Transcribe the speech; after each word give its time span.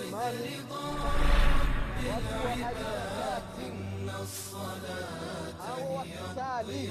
imani 0.00 0.56
watu 2.10 2.46
wa 2.46 2.50
harakati 2.50 3.66
au 5.70 5.96
wakisali 5.96 6.90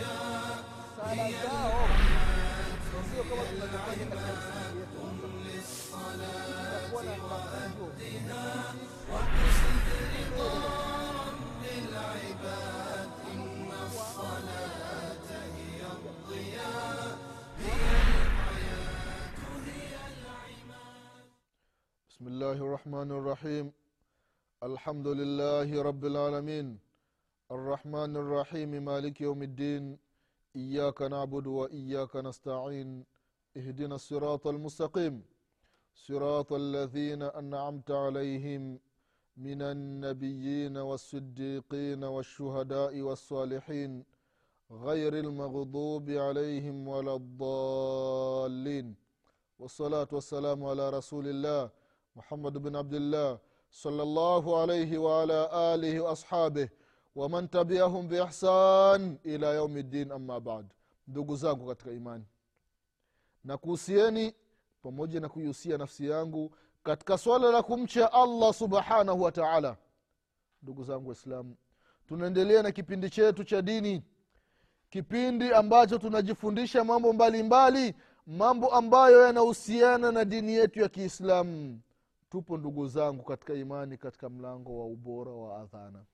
sala 0.98 1.32
zao 1.32 1.88
sio 3.14 3.24
kama 3.24 3.44
tunavyofanya 3.44 4.06
katika 4.06 4.32
misikiti 4.34 4.78
yetu 4.80 5.00
itakuwa 6.62 7.04
na 7.04 7.12
mafunzo 7.18 7.86
بسم 22.20 22.28
الله 22.28 22.52
الرحمن 22.52 23.12
الرحيم. 23.12 23.66
الحمد 24.64 25.08
لله 25.08 25.70
رب 25.90 26.04
العالمين. 26.06 26.68
الرحمن 27.52 28.12
الرحيم 28.18 28.72
مالك 28.86 29.22
يوم 29.22 29.44
الدين. 29.44 29.98
إياك 30.56 31.02
نعبد 31.02 31.48
وإياك 31.48 32.16
نستعين. 32.16 33.06
اهدنا 33.58 33.96
الصراط 33.96 34.48
المستقيم. 34.48 35.24
صراط 35.96 36.54
الذين 36.54 37.22
أنعمت 37.24 37.92
عليهم 37.92 38.80
من 39.38 39.62
النبيين 39.62 40.78
والصديقين 40.78 42.04
والشهداء 42.04 43.02
والصالحين. 43.02 44.06
غير 44.72 45.14
المغضوب 45.14 46.10
عليهم 46.10 46.88
ولا 46.88 47.16
الضالين. 47.16 48.96
والصلاة 49.60 50.08
والسلام 50.12 50.60
على 50.66 50.90
رسول 50.90 51.28
الله. 51.28 51.79
محمد 52.17 52.59
بن 52.59 52.77
عبد 52.77 52.95
الله 52.95 53.39
صلى 53.71 54.03
الله 54.03 54.61
عليه 54.61 54.99
وعلى 54.99 55.51
آله 55.75 56.01
وأصحابه 56.01 56.69
ومن 57.17 57.51
تبعهم 57.51 58.09
بإحسان 58.09 59.19
إلى 59.27 59.47
يوم 59.55 59.77
الدين 59.77 60.13
أما 60.13 60.39
بعد 60.39 60.67
ndugu 61.09 61.37
zangu 61.37 61.67
katika 61.67 61.91
imani 61.91 62.25
na 63.45 63.57
kuhusieni 63.59 64.35
pamoja 64.83 65.21
na 65.21 65.29
kuihusia 65.29 65.79
nafsi 65.79 66.09
yangu 66.09 66.55
katika 66.83 67.19
swala 67.19 67.51
la 67.51 67.63
kumcha 67.63 68.13
allah 68.13 68.55
subhanahu 68.55 69.23
wa 69.23 69.33
taala 69.33 69.77
ndugu 70.63 70.85
zangu 70.85 71.09
waislamu 71.09 71.57
tunaendelea 72.09 72.63
na 72.63 72.73
kipindi 72.73 73.11
chetu 73.11 73.45
cha 73.45 73.63
dini 73.63 74.03
kipindi 74.91 75.53
ambacho 75.53 75.99
tunajifundisha 75.99 76.85
mambo 76.85 77.13
mbalimbali 77.13 77.81
mbali, 77.93 77.95
mambo 78.39 78.75
ambayo 78.75 79.23
yanahusiana 79.27 80.13
na 80.13 80.25
dini 80.25 80.53
yetu 80.55 80.81
ya 80.81 80.89
kiislamu 80.89 81.81
tupo 82.30 82.58
ndugu 82.58 82.88
zangu 82.88 83.24
katika 83.24 83.54
imani 83.54 83.98
katika 83.98 84.30
mlango 84.30 84.80
wa 84.80 84.86
ubora 84.86 85.32
wa 85.32 85.62
adhana. 85.62 86.06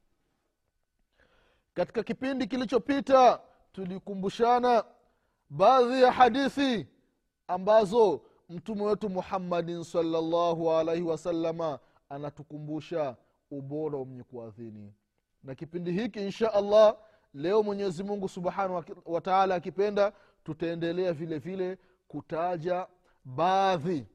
Katika 1.74 2.04
kipindi 2.04 2.48
kilichopita 2.48 3.42
tulikumbushana 3.72 4.84
baadhi 5.50 6.02
ya 6.02 6.12
hadithi 6.12 6.88
ambazo 7.48 8.22
mtume 8.50 8.84
wetu 8.84 9.10
muhammadin 9.10 9.84
salllahu 9.84 10.72
alaihi 10.72 11.04
wasalama 11.04 11.80
anatukumbusha 12.10 13.16
ubora 13.52 13.98
wa 13.98 14.06
mwenye 14.06 14.24
kuadhini. 14.24 14.94
Na 15.44 15.56
kipindi 15.56 15.92
hiki 15.92 16.20
insha 16.20 16.54
allah 16.54 16.98
leo 17.34 17.64
mwenyezi 17.64 18.04
mungu 18.04 18.30
subhanahu 18.30 18.84
wa 19.06 19.22
taala 19.22 19.56
akipenda 19.56 20.14
tutaendelea 20.44 21.14
vile 21.14 21.38
vile 21.40 21.78
kutaja 22.08 22.88
baadhi. 23.26 24.08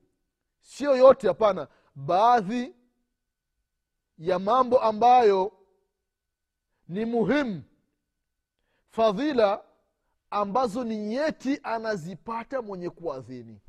Sio 0.60 0.96
yote 0.96 1.28
hapana 1.28 1.68
baadhi 1.94 2.74
ya 4.18 4.38
mambo 4.38 4.80
ambayo 4.80 5.52
ni 6.88 7.04
muhimu 7.04 7.62
fadhila 8.90 9.64
ambazo 10.30 10.84
ni 10.84 10.96
nyeti 10.96 11.60
anazipata 11.62 12.62
mwenye 12.62 12.90
kuadhini 12.90 13.60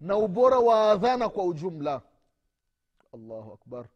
na 0.00 0.16
ubora 0.16 0.58
wa 0.58 0.90
adhana 0.90 1.28
kwa 1.28 1.44
ujumla. 1.44 2.02
Allahu 3.14 3.52
akbar. 3.52 3.86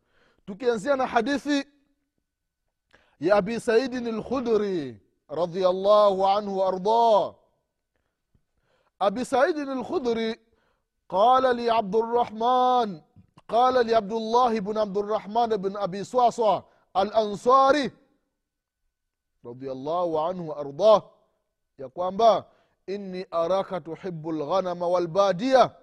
Tukianzia 0.46 0.96
na 0.96 1.06
hadithi 1.06 1.64
ya 3.20 3.36
abi 3.36 3.60
saidin 3.60 4.08
lkhudri 4.16 5.00
radiallahu 5.28 6.26
anhu 6.26 6.58
waardah 6.58 7.34
abi 8.98 9.24
saidin 9.24 9.68
lkhudri 9.80 10.40
قال 11.10 11.56
لي 11.56 11.70
عبد 11.70 11.96
الرحمن 11.96 13.00
قال 13.48 13.86
لي 13.86 13.94
عبد 13.94 14.12
الله 14.12 14.60
بن 14.60 14.78
عبد 14.78 14.98
الرحمن 14.98 15.46
بن 15.46 15.76
أبي 15.76 16.04
صعصع 16.04 16.62
الأنصاري 16.96 17.90
رضي 19.44 19.72
الله 19.72 20.26
عنه 20.26 20.42
وأرضاه. 20.48 21.10
يا 21.78 21.86
كوانبا 21.86 22.44
إني 22.88 23.26
أراك 23.34 23.68
تحب 23.68 24.28
الغنم 24.28 24.82
والبادية. 24.82 25.76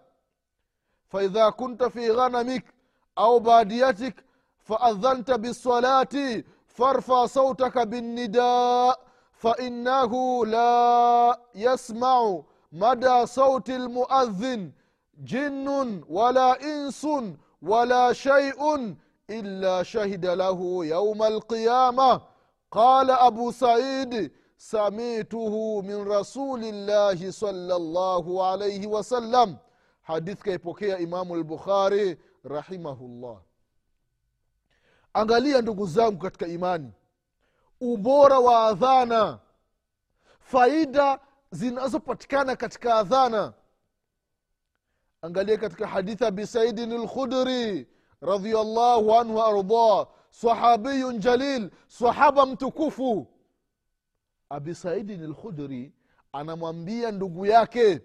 فإذا 1.10 1.50
كنت 1.50 1.84
في 1.84 2.12
غنمك 2.12 2.74
أو 3.18 3.40
باديتك 3.40 4.26
فأذنت 4.60 5.32
بالصلاة 5.32 6.44
فارفع 6.68 7.26
صوتك 7.26 7.78
بالنداء 7.78 9.00
فإنه 9.32 10.46
لا 10.46 11.40
يسمع 11.56 12.42
مدى 12.72 13.26
صوت 13.26 13.70
المؤذن. 13.70 14.72
jinnun 15.24 16.06
wala 16.10 16.60
insun 16.60 17.38
wala 17.62 18.16
shaiun 18.16 18.98
illa 19.28 19.86
shahida 19.86 20.36
lahu 20.36 20.84
yauma 20.84 21.26
alqiyama 21.26 22.22
qala 22.70 23.20
abu 23.22 23.54
saidi 23.54 24.32
samituhu 24.58 25.84
min 25.84 26.06
rasulillahi 26.06 27.32
salllahu 27.34 28.44
alaihi 28.44 28.88
wasallam 28.88 29.58
hadith 30.02 30.42
kaipokea 30.42 31.00
imamu 31.00 31.36
lbukhari 31.36 32.18
rahimahullah. 32.44 33.38
Angalia 35.14 35.62
ndugu 35.62 35.88
zangu 35.88 36.18
katika 36.18 36.48
imani. 36.48 36.92
Ubora 37.82 38.40
wa 38.40 38.68
adhana 38.68 39.40
faida 40.40 41.20
zinazopatikana 41.52 42.56
katika 42.56 42.96
adhana 42.96 43.54
angalia 45.22 45.58
katika 45.58 45.88
hadithi 45.88 46.26
abi 46.26 46.48
saidin 46.48 46.94
lkhudri 47.04 47.88
radiallahu 48.22 49.14
anhu 49.16 49.36
waardah 49.36 50.08
sahabiyun 50.32 51.20
jalil 51.20 51.70
sahaba 51.88 52.46
mtukufu. 52.46 53.28
Abi 54.50 54.76
saidin 54.76 55.28
lkhudri 55.28 55.94
anamwambia 56.32 57.12
ndugu 57.12 57.46
yake 57.46 58.02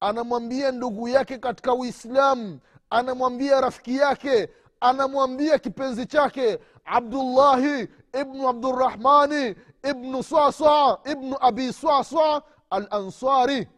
anamwambia 0.00 0.72
ndugu 0.72 1.08
yake 1.08 1.38
katika 1.38 1.74
uislamu 1.74 2.58
anamwambia 2.90 3.60
rafiki 3.60 3.96
yake 3.96 4.48
anamwambia 4.80 5.58
kipenzi 5.58 6.06
chake 6.06 6.58
abdullahi 6.84 7.88
ibnu 8.20 8.48
abdurahmani 8.48 9.54
ibnu 9.90 10.22
swaswa 10.22 11.00
ibnu 11.12 11.36
abi 11.40 11.72
swaswa 11.72 12.42
al 12.70 12.86
ansari 12.90 13.68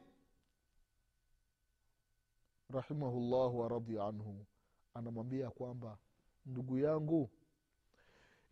rahimahullahu 2.77 3.59
waradhi 3.60 3.99
anhu. 3.99 4.47
Anamwambia 4.94 5.50
kwamba 5.50 5.99
ndugu 6.47 6.78
yangu 6.78 7.31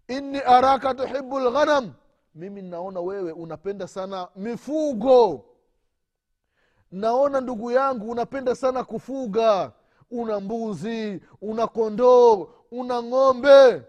inni 0.09 0.39
araka 0.39 0.95
tuhibu 0.95 1.39
lghanam 1.41 1.93
mimi 2.35 2.63
naona 2.63 3.01
wewe 3.01 3.33
unapenda 3.33 3.89
sana 3.89 4.29
mifugo. 4.37 5.45
Naona 6.91 7.41
ndugu 7.41 7.71
yangu 7.71 8.11
unapenda 8.11 8.55
sana 8.55 8.85
kufuga. 8.85 9.73
Una 10.11 10.41
mbuzi 10.41 11.21
una 11.41 11.67
kondoo 11.67 12.49
una 12.71 13.03
ng'ombe. 13.03 13.83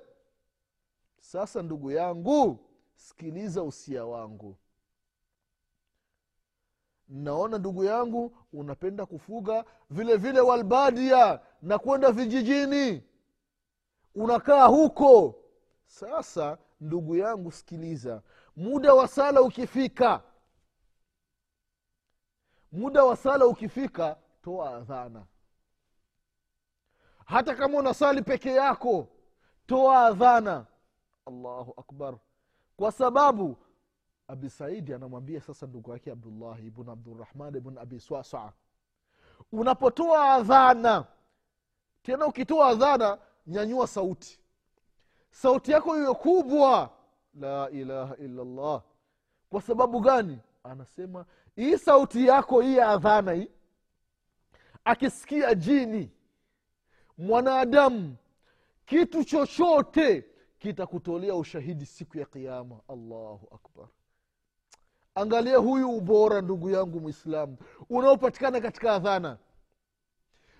Sasa 1.19 1.62
ndugu 1.62 1.92
yangu 1.92 2.60
sikiliza 2.95 3.63
usia 3.63 4.06
wangu 4.06 4.56
naona 7.07 7.57
ndugu 7.57 7.84
yangu 7.84 8.38
unapenda 8.54 9.06
kufuga 9.06 9.66
vile 9.90 10.18
vile 10.18 10.40
walbadia 10.40 11.40
na 11.62 11.80
kwenda 11.80 12.12
vijijini. 12.12 13.04
Unakaa 14.16 14.66
huko. 14.66 15.36
Sasa 15.86 16.57
ndugu 16.81 17.16
yangu 17.16 17.52
sikiliza. 17.52 18.22
Muda 18.56 18.94
wa 18.94 19.07
sala 19.07 19.42
ukifika. 19.42 20.22
Muda 22.72 23.04
wa 23.04 23.16
sala 23.18 23.46
ukifika 23.48 24.18
toa 24.42 24.75
adhana. 24.78 25.25
Hata 27.25 27.56
kama 27.56 27.78
unasali 27.78 28.22
peke 28.22 28.50
yako 28.54 29.08
toa 29.68 30.06
adhana. 30.06 30.66
Allahu 31.25 31.74
akbar. 31.78 32.18
Kwa 32.78 32.92
sababu 32.92 33.58
abi 34.27 34.50
saidi 34.50 34.94
anamwambia 34.94 35.42
sasa 35.42 35.68
ndugu 35.68 35.92
yake 35.92 36.12
abdullahi 36.12 36.68
ibn 36.68 36.89
abdurahman 36.89 37.56
ibn 37.56 37.77
abi 37.77 38.00
swasa 38.00 38.54
unapotoa 39.51 40.33
adhana 40.33 41.06
tena 42.04 42.25
ukitoa 42.27 42.68
adhana 42.68 43.18
nyanyua 43.48 43.88
sauti. 43.88 44.39
Sauti 45.31 45.72
yako 45.72 45.98
iwe 45.98 46.13
kubwa. 46.13 46.89
La 47.33 47.69
ilaha 47.69 48.16
illallah. 48.16 48.81
Kwa 49.50 49.62
sababu 49.62 50.00
gani? 50.00 50.39
Anasema 50.63 51.25
hii 51.56 51.77
sauti 51.77 52.27
yako 52.27 52.62
hii 52.62 52.75
ya 52.77 52.89
adhana 52.89 53.31
hii 53.33 53.48
akisikia 54.86 55.56
jini 55.56 56.12
mwanadamu 57.18 58.16
kitu 58.86 59.24
chochote 59.24 60.25
kitakutolea 60.60 61.36
ushahidi 61.36 61.86
siku 61.86 62.18
ya 62.18 62.25
kiama 62.25 62.80
allahu 62.88 63.48
akbar 63.56 63.88
angalia 65.15 65.57
huyu 65.57 65.89
ubora 65.91 66.41
ndugu 66.41 66.69
yangu 66.69 67.00
mwislamu 67.00 67.57
unaopatikana 67.89 68.62
katika 68.62 68.94
adhana. 68.94 69.38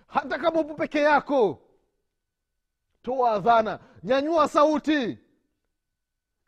Hata 0.06 0.38
kama 0.38 0.60
upo 0.60 0.74
peke 0.74 1.00
yako 1.00 1.58
toa 3.02 3.30
adhana 3.30 3.78
nyanyua 4.02 4.48
sauti. 4.48 5.18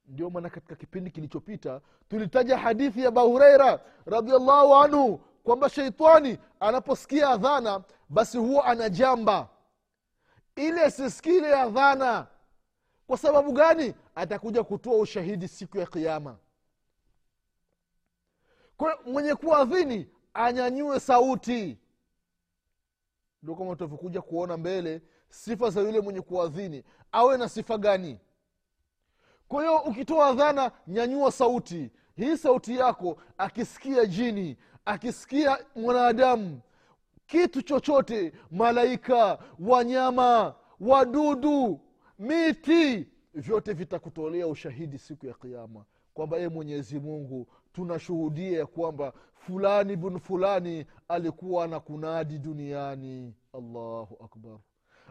Ndio 0.06 0.30
maana 0.30 0.50
katika 0.50 0.74
kipindi 0.74 1.10
kilichopita 1.10 1.80
tulitaja 2.08 2.58
hadithi 2.58 3.02
ya 3.02 3.10
bahureira 3.10 3.80
radiallahu 4.06 4.74
anhu 4.74 5.18
kwamba 5.44 5.68
sheitani 5.68 6.38
anaposikia 6.60 7.28
adhana 7.28 7.82
basi 8.08 8.38
huwa 8.38 8.64
anajamba. 8.64 9.48
Ili 10.56 10.80
asisikie 10.80 11.36
ile 11.36 11.54
adhana. 11.54 12.26
Kwa 13.06 13.18
sababu 13.18 13.52
gani? 13.52 13.94
Atakuja 14.14 14.64
kutoa 14.64 14.96
ushahidi 14.98 15.48
siku 15.48 15.78
ya 15.78 15.86
kiama 15.86 16.36
mwenye 19.06 19.34
kuadhini 19.34 20.08
anyanyue 20.34 21.00
sauti. 21.00 21.78
Ndio 23.42 23.54
kama 23.54 23.70
tutavyokuja 23.70 24.22
kuona 24.22 24.56
mbele 24.56 25.02
sifa 25.28 25.70
za 25.70 25.80
yule 25.80 26.00
mwenye 26.00 26.20
kuadhini 26.20 26.84
awe 27.12 27.36
na 27.38 27.48
sifa 27.48 27.78
gani? 27.78 28.18
Kwa 29.48 29.62
hiyo 29.62 29.76
ukitoa 29.78 30.32
dhana 30.32 30.72
nyanyua 30.86 31.32
sauti. 31.32 31.90
Hii 32.16 32.36
sauti 32.36 32.76
yako 32.76 33.16
akisikia 33.38 34.06
jini 34.06 34.56
akisikia 34.84 35.58
mwanadamu 35.76 36.60
kitu 37.26 37.62
chochote 37.62 38.32
malaika 38.50 39.38
wanyama 39.60 40.54
wadudu 40.80 41.80
miti 42.18 43.08
vyote 43.34 43.72
vitakutolea 43.72 44.46
ushahidi 44.46 44.98
siku 44.98 45.26
ya 45.26 45.34
kiama 45.34 45.84
kwamba 46.18 46.38
ye 46.38 46.48
mwenyezi 46.48 47.00
mungu 47.00 47.48
tunashuhudia 47.72 48.58
ya 48.58 48.66
kwamba 48.66 49.12
fulani 49.34 49.96
bun 49.96 50.18
fulani 50.18 50.86
alikuwa 51.08 51.68
na 51.68 51.80
kunadi 51.80 52.38
duniani. 52.38 53.34
Allahu 53.52 54.24
akbar. 54.24 54.58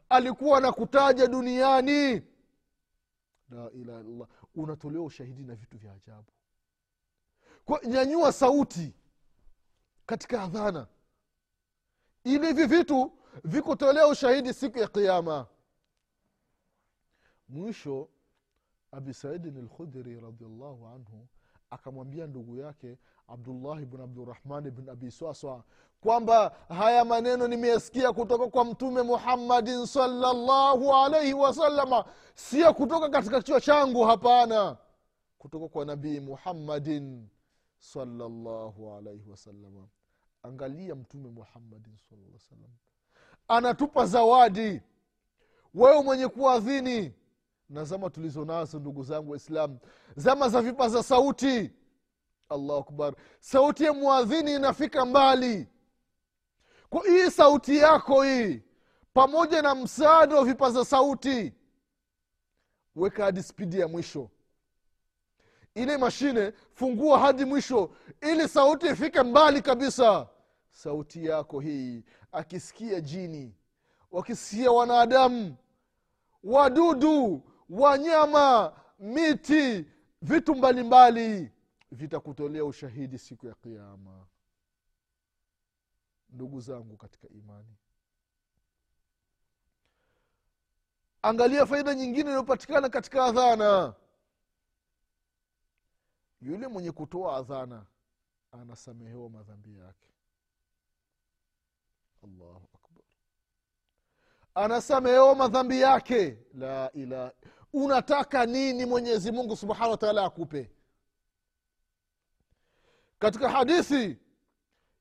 Alikuwa 0.10 0.62
na 0.62 0.72
kutaja 0.72 1.28
duniani. 1.28 2.12
La 3.50 3.72
ilaha 3.72 3.72
illallah. 4.00 4.28
Unatolewa 4.56 5.06
ushahidi 5.06 5.44
na 5.44 5.56
vitu 5.56 5.78
vya 5.78 5.94
ajabu. 5.94 6.32
Kwa 7.66 7.82
nyanyua 7.86 8.32
sauti 8.32 8.94
katika 10.06 10.44
adhana. 10.44 10.88
Ili 12.24 12.48
hivi 12.48 12.66
vitu 12.66 13.12
vikutolea 13.44 14.08
ushahidi 14.08 14.54
siku 14.54 14.80
ya 14.80 14.88
kiama 14.88 15.48
mwisho 17.50 18.10
abi 18.92 19.14
saidin 19.14 19.62
lkhudri 19.66 20.20
radiallahu 20.20 20.88
anhu 20.88 21.28
akamwambia 21.70 22.28
ndugu 22.28 22.58
yake 22.58 22.98
abdullahi 23.28 23.86
bn 23.86 24.02
abdurahmani 24.02 24.72
bn 24.72 24.90
abi 24.90 25.12
swaswa 25.12 25.64
kwamba 26.02 26.56
haya 26.70 27.06
maneno 27.06 27.48
nimeyasikia 27.48 28.14
kutoka 28.14 28.48
kwa 28.48 28.66
mtume 28.66 29.02
muhammadin 29.02 29.86
salllahu 29.86 30.94
alaihi 30.96 31.34
wasalama 31.34 32.06
sio 32.36 32.74
kutoka 32.74 33.10
katika 33.10 33.38
kichwa 33.42 33.62
changu 33.62 34.04
hapana. 34.04 34.78
Kutoka 35.38 35.68
kwa 35.68 35.86
nabii 35.86 36.20
muhammadin 36.20 37.28
salllahu 37.80 38.94
alaihi 38.94 39.30
wasalama 39.30 39.88
angalia 40.44 40.96
mtume 40.96 41.30
muhammadin 41.30 41.98
salaa 42.10 42.40
salam 42.50 42.72
anatupa 43.48 44.06
zawadi. 44.06 44.82
Wewe 45.74 46.04
mwenye 46.04 46.28
kuadhini 46.28 47.14
na 47.70 47.84
zama 47.84 48.10
tulizo 48.10 48.46
nazo 48.46 48.80
ndugu 48.80 49.04
zangu 49.04 49.32
waislam 49.32 49.78
zama 50.16 50.50
za 50.50 50.62
vipaza 50.62 51.04
sauti. 51.04 51.72
Allahu 52.50 52.80
akbar. 52.80 53.14
Sauti 53.40 53.84
ya 53.84 53.94
mwadhini 53.94 54.56
inafika 54.56 55.06
mbali. 55.06 55.68
Kwa 56.90 57.04
hii 57.08 57.32
sauti 57.32 57.78
yako 57.78 58.24
hii 58.24 58.62
pamoja 59.14 59.62
na 59.62 59.76
msaada 59.76 60.36
wa 60.36 60.46
vipaza 60.46 60.86
sauti 60.86 61.54
weka 62.96 63.24
hadi 63.24 63.44
spidi 63.44 63.80
ya 63.80 63.88
mwisho. 63.88 64.30
Ile 65.76 65.98
mashine 65.98 66.54
fungua 66.74 67.20
hadi 67.20 67.46
mwisho 67.46 67.92
ili 68.22 68.48
sauti 68.48 68.88
ifike 68.88 69.24
mbali 69.24 69.62
kabisa. 69.62 70.28
Sauti 70.72 71.26
yako 71.26 71.60
hii 71.60 72.04
akisikia 72.32 73.02
jini 73.02 73.56
wakisikia 74.12 74.72
wanadamu 74.72 75.56
wadudu 76.44 77.44
wanyama 77.70 78.74
miti 79.00 79.86
vitu 80.22 80.56
mbalimbali 80.56 81.52
vitakutolea 81.92 82.66
ushahidi 82.66 83.18
siku 83.18 83.48
ya 83.48 83.54
kiama 83.54 84.28
ndugu 86.30 86.62
zangu 86.62 86.98
katika 86.98 87.30
imani 87.30 87.76
angalia 91.22 91.66
faida 91.66 91.94
nyingine 91.96 92.22
inayopatikana 92.30 92.90
katika 92.90 93.26
adhana. 93.26 93.94
Yule 96.42 96.68
mwenye 96.68 96.92
kutoa 96.92 97.38
adhana 97.38 97.86
anasamehewa 98.52 99.30
madhambi 99.30 99.78
yake. 99.78 100.08
Allahu 102.24 102.70
akbar. 102.76 103.04
Anasamehewa 104.56 105.36
madhambi 105.36 105.82
yake. 105.82 106.38
La 106.54 106.92
ilaha 106.92 107.32
unataka 107.73 108.47
nini 108.47 108.87
mwenyezi 108.87 109.33
mungu 109.33 109.57
subhanahu 109.57 109.91
wa 109.91 109.97
taala 109.97 110.25
akupe 110.25 110.71
katika 113.19 113.49
hadithi 113.51 114.19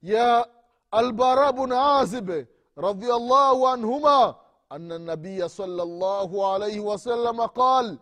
ya 0.01 0.48
albara 0.92 1.51
bn 1.54 1.72
azib 1.72 2.31
radiallahu 2.75 3.68
anhuma 3.68 4.35
ana 4.69 5.00
nabiya 5.00 5.50
sala 5.50 5.85
llahu 5.85 6.45
alaihi 6.45 6.80
wasalama 6.80 7.47
qal 7.50 7.97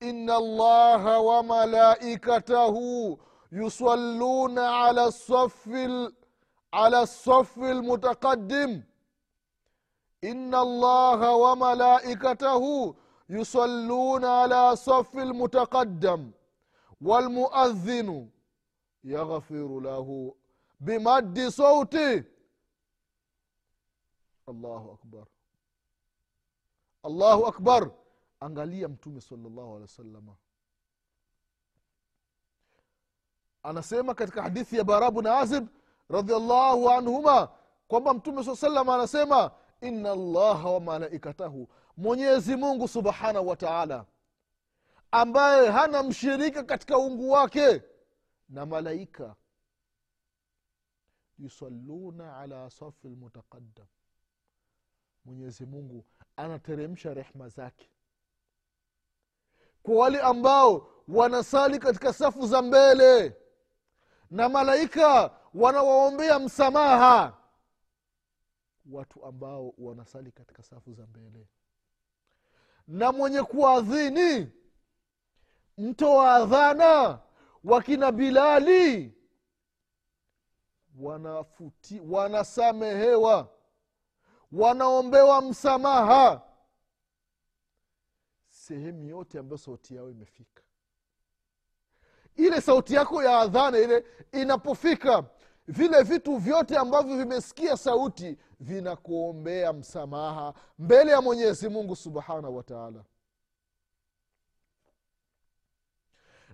ina 0.00 0.36
allaha 0.36 1.20
wamalaikatahu 1.20 3.18
yusalluna 3.52 4.84
ala 4.84 5.12
safi 5.12 6.08
على 6.74 7.02
الصف 7.02 7.58
المتقدم 7.58 8.82
إن 10.24 10.54
الله 10.54 11.34
وملائكته 11.34 12.94
يصلون 13.32 14.24
على 14.24 14.76
صف 14.76 15.16
المتقدم 15.16 16.30
والمؤذن 17.00 18.30
يغفر 19.04 19.80
له 19.80 20.34
بمد 20.80 21.48
صوته 21.48 22.24
الله 24.48 24.92
أكبر 24.94 25.24
الله 27.04 27.48
أكبر 27.48 27.90
angalia 28.40 28.88
mtume 28.88 29.20
salllahu 29.20 29.68
alehi 29.70 29.82
wasalama 29.82 30.36
anasema 33.62 34.14
katika 34.14 34.42
hadithi 34.42 34.76
ya 34.76 34.84
bara 34.84 35.10
bn 35.10 35.26
azib 35.26 35.66
radiallahu 36.10 36.90
anhuma 36.90 37.48
kwamba 37.88 38.14
mtume 38.14 38.44
saa 38.44 38.56
salam 38.56 38.88
anasema 38.88 39.50
ina 39.80 40.10
allaha 40.12 40.70
wa 40.70 40.80
malaikatahu 40.80 41.68
mwenyezi 41.97 42.55
mungu 42.55 42.87
subhanahu 42.87 43.47
wa 43.47 43.55
taala 43.55 44.05
ambaye 45.11 45.69
hana 45.69 46.03
mshirika 46.03 46.63
katika 46.63 46.97
ungu 46.97 47.29
wake 47.31 47.81
na 48.49 48.65
malaika 48.65 49.35
yusalluna 51.39 52.37
ala 52.37 52.69
safi 52.69 53.07
lmutaqaddam 53.07 53.87
mwenyezi 55.25 55.65
mungu 55.65 56.05
anateremsha 56.35 57.13
rehma 57.13 57.49
zake. 57.49 57.89
Kwa 59.83 59.95
wale 59.95 60.21
ambao 60.21 60.89
wanasali 61.07 61.79
katika 61.79 62.13
safu 62.13 62.47
za 62.47 62.61
mbele 62.61 63.37
na 64.31 64.49
malaika 64.49 65.31
wanawaombea 65.53 66.39
msamaha 66.39 67.37
watu 68.91 69.25
ambao 69.25 69.73
wanasali 69.77 70.31
katika 70.31 70.63
safu 70.63 70.93
za 70.93 71.07
mbele 71.07 71.47
na 72.87 73.11
mwenye 73.11 73.43
kuadhini. 73.43 74.51
Mtoa 75.77 76.35
adhana 76.35 77.19
wakina 77.63 78.11
bilali 78.11 79.13
wanafuti 80.99 81.99
wanasamehewa 81.99 83.49
wanaombewa 84.51 85.41
msamaha. 85.41 86.41
Sehemu 88.49 89.03
yote 89.05 89.39
ambayo 89.39 89.57
sauti 89.57 89.95
yao 89.95 90.09
imefika 90.09 90.63
ile 92.35 92.61
sauti 92.61 92.93
yako 92.93 93.23
ya 93.23 93.39
adhana 93.39 93.77
ile 93.77 94.05
inapofika 94.31 95.23
vile 95.67 96.03
vitu 96.03 96.37
vyote 96.37 96.77
ambavyo 96.77 97.17
vimesikia 97.17 97.77
sauti 97.77 98.37
vinakuombea 98.59 99.73
msamaha 99.73 100.53
mbele 100.79 101.11
ya 101.11 101.21
mwenyezi 101.21 101.69
mungu 101.69 101.95
subhanahu 101.95 102.57
wataala 102.57 103.03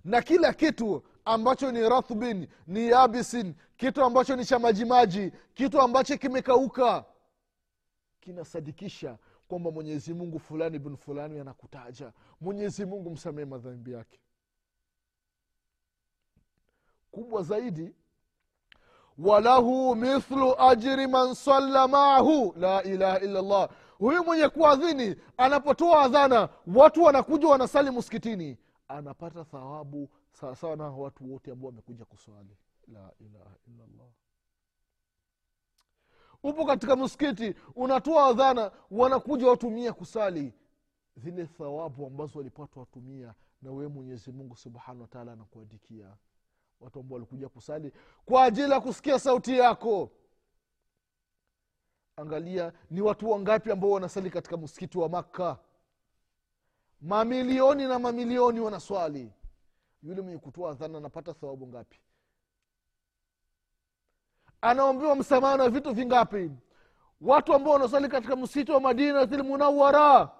na 0.04 0.22
kila 0.22 0.52
kitu 0.52 1.02
ambacho 1.24 1.72
ni 1.72 1.88
rathbin 1.88 2.48
ni 2.66 2.88
yabisin 2.88 3.54
kitu 3.76 4.04
ambacho 4.04 4.36
ni 4.36 4.44
cha 4.44 4.58
majimaji 4.58 5.32
kitu 5.54 5.80
ambacho 5.80 6.16
kimekauka 6.18 7.04
kinasadikisha 8.20 9.18
kwamba 9.48 9.70
mwenyezi 9.70 10.14
mungu 10.14 10.38
fulani 10.38 10.78
bin 10.78 10.96
fulani 10.96 11.40
anakutaja. 11.40 12.12
Mwenyezi 12.40 12.84
mungu 12.84 13.10
msamehe 13.10 13.44
madhambi 13.44 13.92
yake. 13.92 14.20
Kubwa 17.10 17.42
zaidi 17.42 17.94
walahu 19.24 19.94
mithlu 19.96 20.54
ajri 20.60 21.06
man 21.06 21.34
salla 21.34 21.88
maahu. 21.88 22.54
La 22.56 22.82
ilaha 22.82 23.20
illa 23.20 23.42
llah 23.42 23.68
huyu 23.98 24.24
mwenye 24.24 24.48
kuadhini 24.48 25.16
anapotoa 25.36 26.00
adhana 26.02 26.48
watu 26.74 27.02
wanakuja 27.02 27.48
wanasali 27.48 27.90
muskitini 27.90 28.58
anapata 28.88 29.44
thawabu 29.44 30.08
sawasawa 30.32 30.76
na 30.76 30.84
watu 30.90 31.32
wote 31.32 31.50
ambao 31.52 31.66
wamekuja 31.68 32.04
kuswali. 32.04 32.56
La 32.88 33.12
ilaha 33.20 33.56
illallah. 33.68 34.08
Upo 36.42 36.64
katika 36.64 36.96
msikiti 36.96 37.54
unatoa 37.76 38.26
adhana 38.26 38.70
wanakuja 38.90 39.48
watumia 39.48 39.92
kusali. 39.92 40.54
Zile 41.16 41.46
thawabu 41.46 42.06
ambazo 42.06 42.38
walipata 42.38 42.80
watumia 42.80 43.34
na 43.62 43.70
wee 43.72 43.86
mwenyezimungu 43.86 44.56
subhanahu 44.56 45.00
wataala 45.02 45.32
anakuandikia 45.32 46.16
watu 46.80 47.00
ambao 47.00 47.14
walikuja 47.14 47.48
kusali 47.48 47.92
kwa 48.24 48.44
ajili 48.44 48.70
ya 48.72 48.80
kusikia 48.80 49.18
sauti 49.18 49.58
yako. 49.58 50.10
Angalia 52.16 52.72
ni 52.90 53.00
watu 53.00 53.30
wangapi 53.30 53.70
ambao 53.70 53.90
wanasali 53.90 54.30
katika 54.30 54.56
msikiti 54.56 54.98
wa 54.98 55.08
makka? 55.08 55.58
Mamilioni 57.00 57.84
na 57.88 57.98
mamilioni 57.98 58.60
wanaswali. 58.60 59.32
Yule 60.02 60.22
mwenye 60.22 60.38
kutoa 60.38 60.70
adhana 60.70 60.98
anapata 60.98 61.34
thawabu 61.34 61.66
ngapi? 61.66 62.00
Anaombiwa 64.60 65.16
msamaha 65.16 65.56
na 65.56 65.68
vitu 65.68 65.94
vingapi? 65.94 66.50
Watu 67.20 67.54
ambao 67.54 67.72
wanaswali 67.72 68.08
katika 68.08 68.36
msikiti 68.36 68.72
wa 68.72 68.80
madinatil 68.80 69.42
munawara 69.42 70.30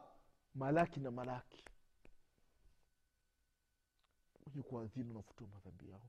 malaki 0.54 1.00
na 1.00 1.10
malaki. 1.10 1.64
Kuadhini 4.62 5.10
unafutiwa 5.10 5.48
madhambi 5.50 5.90
yao 5.90 6.08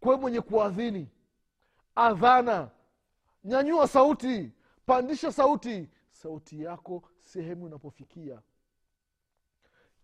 kwe 0.00 0.16
mwenye 0.16 0.40
kuadhini 0.40 1.08
adhana. 1.94 2.70
Nyanyua 3.44 3.88
sauti. 3.88 4.52
Pandisha 4.86 5.32
sauti. 5.32 5.88
Sauti 6.10 6.62
yako 6.62 7.02
sehemu 7.18 7.66
inapofikia. 7.66 8.42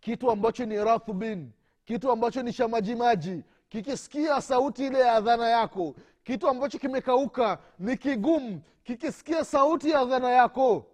Kitu 0.00 0.30
ambacho 0.30 0.66
ni 0.66 0.76
rathbin 0.84 1.52
kitu 1.84 2.10
ambacho 2.12 2.42
ni 2.42 2.52
cha 2.52 2.68
majimaji 2.68 3.44
kikisikia 3.68 4.40
sauti 4.42 4.86
ile 4.86 5.00
ya 5.00 5.12
adhana 5.12 5.48
yako. 5.48 5.94
Kitu 6.24 6.48
ambacho 6.48 6.78
kimekauka 6.78 7.58
ni 7.78 7.96
kigumu. 7.96 8.60
Kikisikia 8.84 9.44
sauti 9.44 9.90
ya 9.90 10.00
adhana 10.00 10.30
yako 10.30 10.86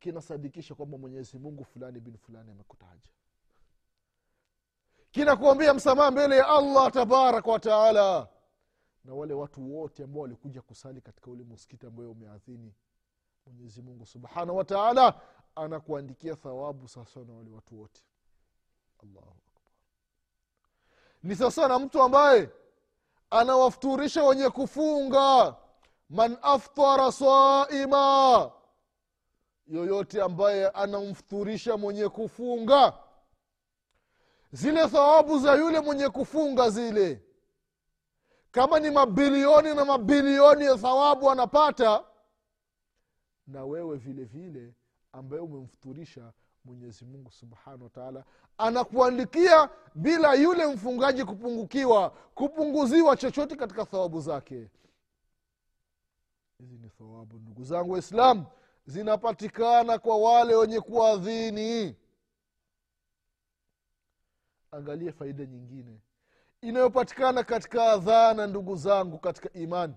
kinasadikisha 0.00 0.74
kwamba 0.74 0.98
mwenyezi 0.98 1.38
mungu 1.38 1.64
fulani 1.64 2.00
bin 2.00 2.16
fulani 2.16 2.50
amekutaja 2.50 3.10
kinakuambia 5.12 5.74
msamaha 5.74 6.10
mbele 6.10 6.36
ya 6.36 6.48
allah 6.48 6.92
tabaraka 6.92 7.50
wataala 7.50 8.28
na 9.04 9.14
wale 9.14 9.34
watu 9.34 9.76
wote 9.76 10.02
ambao 10.04 10.22
walikuja 10.22 10.62
kusali 10.62 11.00
katika 11.00 11.30
ule 11.30 11.44
muskiti 11.44 11.86
ambayo 11.86 12.10
umeadhini 12.10 12.74
mwenyezi 13.46 13.82
mungu 13.82 14.06
subhanahu 14.06 14.56
wataala 14.58 15.14
anakuandikia 15.54 16.36
thawabu 16.36 16.88
sawasawa 16.88 17.26
na 17.26 17.32
wale 17.34 17.50
watu 17.50 17.80
wote. 17.80 18.02
Ni 21.22 21.36
sawasawa 21.36 21.68
na 21.68 21.78
mtu 21.78 22.02
ambaye 22.02 22.50
anawafuturisha 23.30 24.24
wenye 24.24 24.50
kufunga. 24.50 25.56
Man 26.10 26.36
aftara 26.42 27.12
saima. 27.12 28.50
Yoyote 29.66 30.22
ambaye 30.22 30.68
anamfuturisha 30.68 31.76
mwenye 31.76 32.08
kufunga 32.08 32.92
zile 34.52 34.88
thawabu 34.88 35.38
za 35.38 35.54
yule 35.54 35.80
mwenye 35.80 36.08
kufunga 36.08 36.70
zile. 36.70 37.22
Kama 38.50 38.80
ni 38.80 38.90
mabilioni 38.90 39.74
na 39.74 39.84
mabilioni 39.84 40.64
ya 40.64 40.76
thawabu 40.78 41.30
anapata 41.30 42.04
na 43.46 43.64
wewe 43.64 43.96
vile 43.96 44.24
vile 44.24 44.74
ambaye 45.12 45.42
umemfuturisha 45.42 46.32
mwenyezi 46.64 47.04
mungu 47.04 47.30
subhanahu 47.30 47.84
wataala 47.84 48.24
anakuandikia 48.58 49.68
bila 49.94 50.34
yule 50.34 50.66
mfungaji 50.66 51.24
kupungukiwa 51.24 52.10
kupunguziwa 52.10 53.16
chochote 53.16 53.56
katika 53.56 53.84
thawabu 53.84 54.20
zake. 54.20 54.68
Hizi 56.58 56.78
ni 56.78 56.88
thawabu 56.88 57.38
ndugu 57.38 57.64
zangu 57.64 57.92
waislam 57.92 58.44
zinapatikana 58.86 59.98
kwa 59.98 60.16
wale 60.18 60.54
wenye 60.54 60.80
kuadhini 60.80 61.96
angalia 64.72 65.12
faida 65.12 65.44
nyingine. 65.46 66.00
Inayopatikana 66.60 67.42
katika 67.44 67.92
adhana 67.92 68.46
ndugu 68.46 68.76
zangu 68.76 69.18
katika 69.18 69.52
imani. 69.52 69.94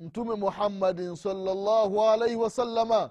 Mtume 0.00 0.34
muhammadin 0.34 1.16
salllahu 1.16 2.02
alaihi 2.02 2.36
wasalama 2.36 3.10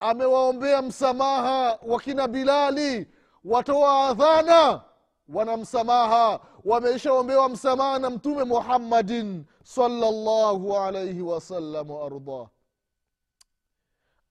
amewaombea 0.00 0.82
msamaha 0.82 1.78
wakina 1.86 2.28
bilali 2.28 3.08
watoa 3.44 4.08
adhana 4.08 4.82
wana 5.28 5.56
msamaha 5.56 6.40
wameishaombewa 6.64 7.48
msamaha 7.48 7.98
na 7.98 8.10
mtume 8.10 8.44
muhammadin 8.44 9.44
salllahu 9.64 10.78
alaihi 10.78 11.22
wasallam 11.22 11.90
waardah 11.90 12.48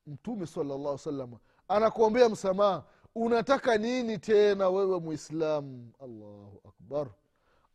mtume 0.08 0.46
salllah 0.46 0.98
salama 0.98 1.38
anakuombea 1.68 2.30
msamaha 2.30 2.84
unataka 3.20 3.78
nini 3.78 4.18
tena 4.18 4.70
wewe 4.70 5.00
mwislamu 5.00 5.92
allahu 6.04 6.62
akbar. 6.68 7.08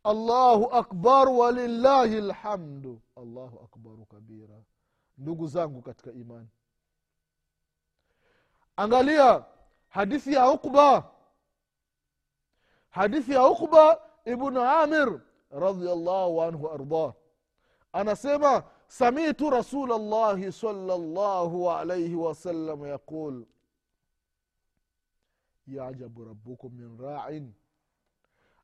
Allahu 0.03 0.65
akbar 0.65 1.29
walillahi 1.29 2.21
lhamdu 2.21 3.01
allahu 3.15 3.59
akbaru 3.59 4.05
kabira. 4.05 4.55
Ndugu 5.17 5.47
zangu 5.47 5.81
katika 5.81 6.11
imani. 6.11 6.47
Angalia 8.75 9.45
hadithi 9.89 10.33
ya 10.33 10.51
uqba. 10.51 11.11
Hadithi 12.89 13.31
ya 13.31 13.47
ukba 13.47 14.01
ibnu 14.25 14.61
amir 14.61 15.19
radiallahu 15.51 16.41
anhu 16.43 16.69
ardah 16.69 17.13
anasema 17.93 18.63
samitu 18.87 19.49
rasul 19.49 19.89
llahi 19.89 20.51
salllahu 20.51 21.71
alaihi 21.71 22.15
wasallam 22.15 22.85
yaqul 22.85 23.45
يعجب 25.67 26.21
ربكم 26.21 26.73
من 26.73 27.01
راع. 27.01 27.41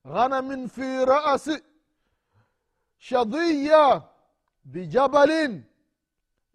غنم 0.07 0.67
في 0.67 1.03
رأس 1.03 1.51
شظية 2.97 4.09
بجبل 4.65 5.63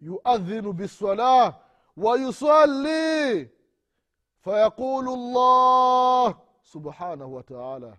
يؤذن 0.01 0.71
بالصلاة 0.71 1.59
ويصلي. 1.97 3.49
فيقول 4.39 5.09
الله 5.09 6.39
سبحانه 6.63 7.25
وتعالى 7.25 7.97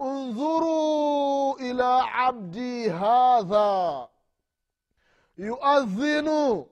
انظروا 0.00 1.60
إلى 1.60 2.00
عبدي 2.02 2.90
هذا. 2.90 4.08
يؤذن 5.38 6.66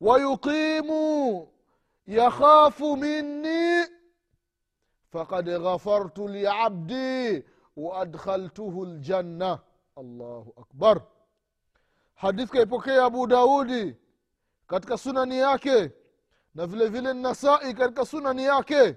ويقيم 0.00 0.90
يخاف 2.06 2.82
مني. 2.82 3.91
fakad 5.12 5.44
ghafartu 5.62 6.28
liabdi 6.28 7.44
waadkhaltuhu 7.76 8.84
ljanna 8.86 9.58
allahu 9.96 10.54
akbar. 10.60 11.02
Hadith 12.14 12.50
kaipokea 12.50 13.04
abu 13.04 13.26
daudi 13.26 13.96
katika 14.66 14.98
sunani 14.98 15.38
yake 15.38 15.90
na 16.54 16.66
vile 16.66 16.88
vile 16.88 17.12
nasai 17.14 17.74
katika 17.74 18.06
sunani 18.06 18.44
yake 18.44 18.96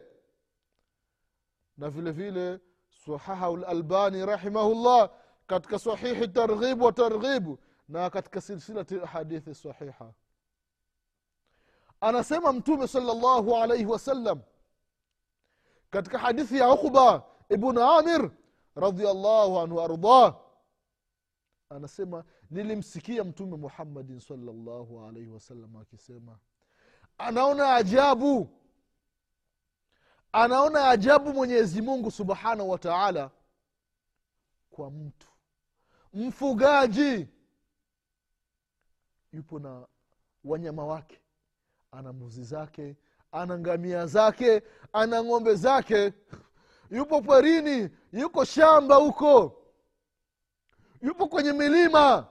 na 1.77 1.89
vile 1.89 2.11
vile 2.11 2.59
sahahahu 3.05 3.57
lalbani 3.57 4.25
rahimahullah 4.25 5.09
katika 5.47 5.79
sahihi 5.79 6.27
targhib 6.27 6.81
wa 6.81 6.91
targhib 6.91 7.57
na 7.87 8.09
katika 8.09 8.41
silsilati 8.41 8.99
hadithi 8.99 9.55
sahiha. 9.55 10.13
Anasema 12.01 12.53
mtume 12.53 12.87
salllahu 12.87 13.55
alaihi 13.55 13.85
wasallam 13.85 14.41
katika 15.95 16.17
hadithi 16.19 16.57
ya 16.57 16.73
uqba 16.73 17.23
ibnu 17.49 17.81
amir 17.83 18.31
radiallahu 18.75 19.59
anhu 19.59 19.81
ardah 19.81 20.35
anasema 21.69 22.23
nilimsikia 22.49 23.23
mtume 23.23 23.57
muhammadin 23.57 24.19
salllahu 24.19 25.05
alaihi 25.05 25.29
wasallam 25.29 25.75
akisema 25.75 26.39
anaona 27.17 27.75
ajabu 27.75 28.49
anaona 30.31 30.89
ajabu 30.89 31.33
mwenyezi 31.33 31.81
mungu 31.81 32.11
subhanahu 32.11 32.69
wa 32.69 32.77
taala 32.77 33.31
kwa 34.69 34.91
mtu. 34.91 35.27
Mfugaji 36.13 37.27
yupo 39.33 39.59
na 39.59 39.87
wanyama 40.43 40.85
wake 40.85 41.21
ana 41.91 42.13
mbuzi 42.13 42.43
zake 42.43 42.95
ana 43.35 43.57
ngamia 43.59 44.05
zake 44.07 44.61
ana 44.93 45.23
ng'ombe 45.23 45.55
zake. 45.55 46.13
Yupo 46.91 47.21
porini 47.21 47.89
yuko 48.11 48.45
shamba 48.45 48.95
huko. 48.95 49.61
Yupo 51.01 51.27
kwenye 51.27 51.51
milima 51.51 52.27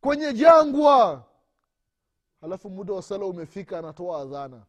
kwenye 0.00 0.32
jangwa. 0.32 1.24
Halafu 2.40 2.70
muda 2.70 2.92
wa 2.94 3.02
sala 3.02 3.24
umefika 3.26 3.78
anatoa 3.78 4.20
adhana. 4.22 4.66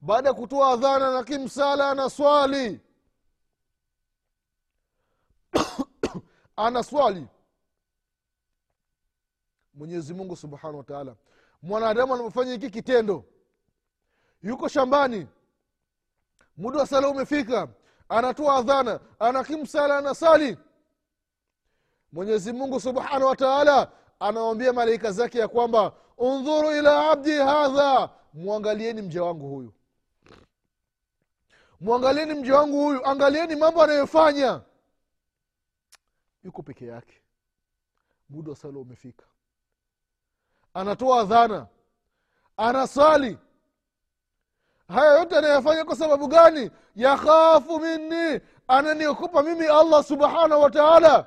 Baada 0.00 0.28
ya 0.28 0.34
kutoa 0.34 0.68
adhana 0.72 1.12
na 1.12 1.24
kimsala 1.24 1.90
ana 1.90 2.10
swali 2.10 2.80
ana 6.56 6.82
swali 6.82 7.26
mwenyezi 9.74 10.14
mungu 10.14 10.36
subhanahu 10.36 10.78
wa 10.78 10.84
taala 10.84 11.16
mwanadamu 11.62 12.14
anapofanya 12.14 12.52
hiki 12.52 12.70
kitendo 12.70 13.24
yuko 14.42 14.68
shambani 14.68 15.26
muda 16.56 16.78
wa 16.78 16.86
sala 16.86 17.08
umefika 17.08 17.68
anatoa 18.08 18.56
adhana 18.56 19.00
anakimsala 19.18 19.98
anasali. 19.98 20.58
Mwenyezi 22.12 22.52
mungu 22.52 22.80
subhanahu 22.80 23.24
wa 23.26 23.36
taala 23.36 23.92
anawambia 24.20 24.72
malaika 24.72 25.12
zake 25.12 25.38
ya 25.38 25.48
kwamba 25.48 25.92
undhuru 26.18 26.70
ila 26.70 27.10
abdi 27.10 27.30
hadha. 27.32 28.10
Mwangalieni 28.34 29.02
mja 29.02 29.22
wangu 29.24 29.48
huyu. 29.48 29.72
Mwangalieni 31.80 32.34
mja 32.34 32.56
wangu 32.56 32.84
huyu 32.84 33.06
angalieni 33.06 33.56
mambo 33.56 33.82
anayofanya. 33.82 34.60
Yuko 36.44 36.62
peke 36.62 36.86
yake. 36.86 37.22
Muda 38.28 38.50
wa 38.50 38.56
sala 38.56 38.78
umefika 38.78 39.26
anatoa 40.74 41.24
dhana 41.24 41.66
anasali 42.56 43.38
haya 44.88 45.18
yote 45.18 45.36
anayafanya 45.38 45.84
kwa 45.84 45.96
sababu 45.96 46.26
gani? 46.28 46.70
Yakhafu 46.96 47.80
minni 47.80 48.40
ananiokopa 48.68 49.42
mimi 49.42 49.66
allah 49.66 50.04
subhanahu 50.04 50.62
wa 50.62 50.70
taala. 50.70 51.26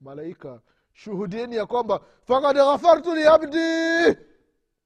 Malaika 0.00 0.60
shuhudieni 0.92 1.56
ya 1.56 1.66
kwamba 1.66 2.00
fakad 2.24 2.56
ghafartu 2.56 3.14
liabdi 3.14 4.18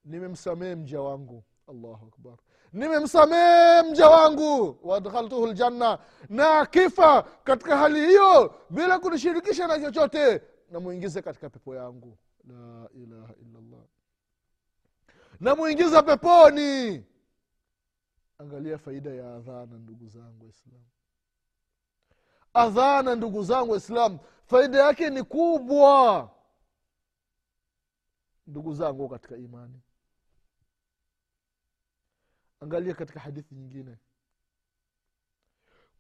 nimemsamehe 0.04 0.74
mja 0.74 1.00
wangu. 1.00 1.44
Allahu 1.68 2.06
akbar. 2.06 2.32
Nimemsamehe 2.72 3.82
mja 3.82 4.08
wangu. 4.08 4.78
Waadkhaltuhu 4.82 5.46
ljanna 5.46 5.98
na 6.28 6.58
akifa 6.58 7.22
katika 7.22 7.76
hali 7.76 8.06
hiyo 8.06 8.54
bila 8.70 8.98
kunishirikisha 8.98 9.66
na 9.66 9.80
chochote 9.80 10.42
namwingize 10.70 11.22
katika 11.22 11.50
pepo 11.50 11.74
yangu. 11.74 12.18
La 12.44 12.88
ilaha 12.94 13.34
illallah. 13.34 13.84
Namwingiza 15.40 16.02
peponi! 16.02 17.04
Angalia 18.38 18.78
faida 18.78 19.10
ya 19.10 19.34
adhana 19.34 19.78
ndugu 19.78 20.08
zangu 20.08 20.44
waislamu. 20.44 20.84
Adhana 22.54 23.14
ndugu 23.14 23.42
zangu 23.42 23.70
waislamu 23.72 24.18
faida 24.46 24.78
yake 24.78 25.10
ni 25.10 25.22
kubwa. 25.22 26.30
Ndugu 28.46 28.74
zangu 28.74 29.08
katika 29.08 29.36
imani. 29.36 29.80
Angalia 32.60 32.94
katika 32.94 33.20
hadithi 33.20 33.54
nyingine. 33.54 33.96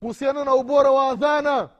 Kuhusiana 0.00 0.44
na 0.44 0.54
ubora 0.54 0.90
wa 0.90 1.10
adhana 1.10 1.70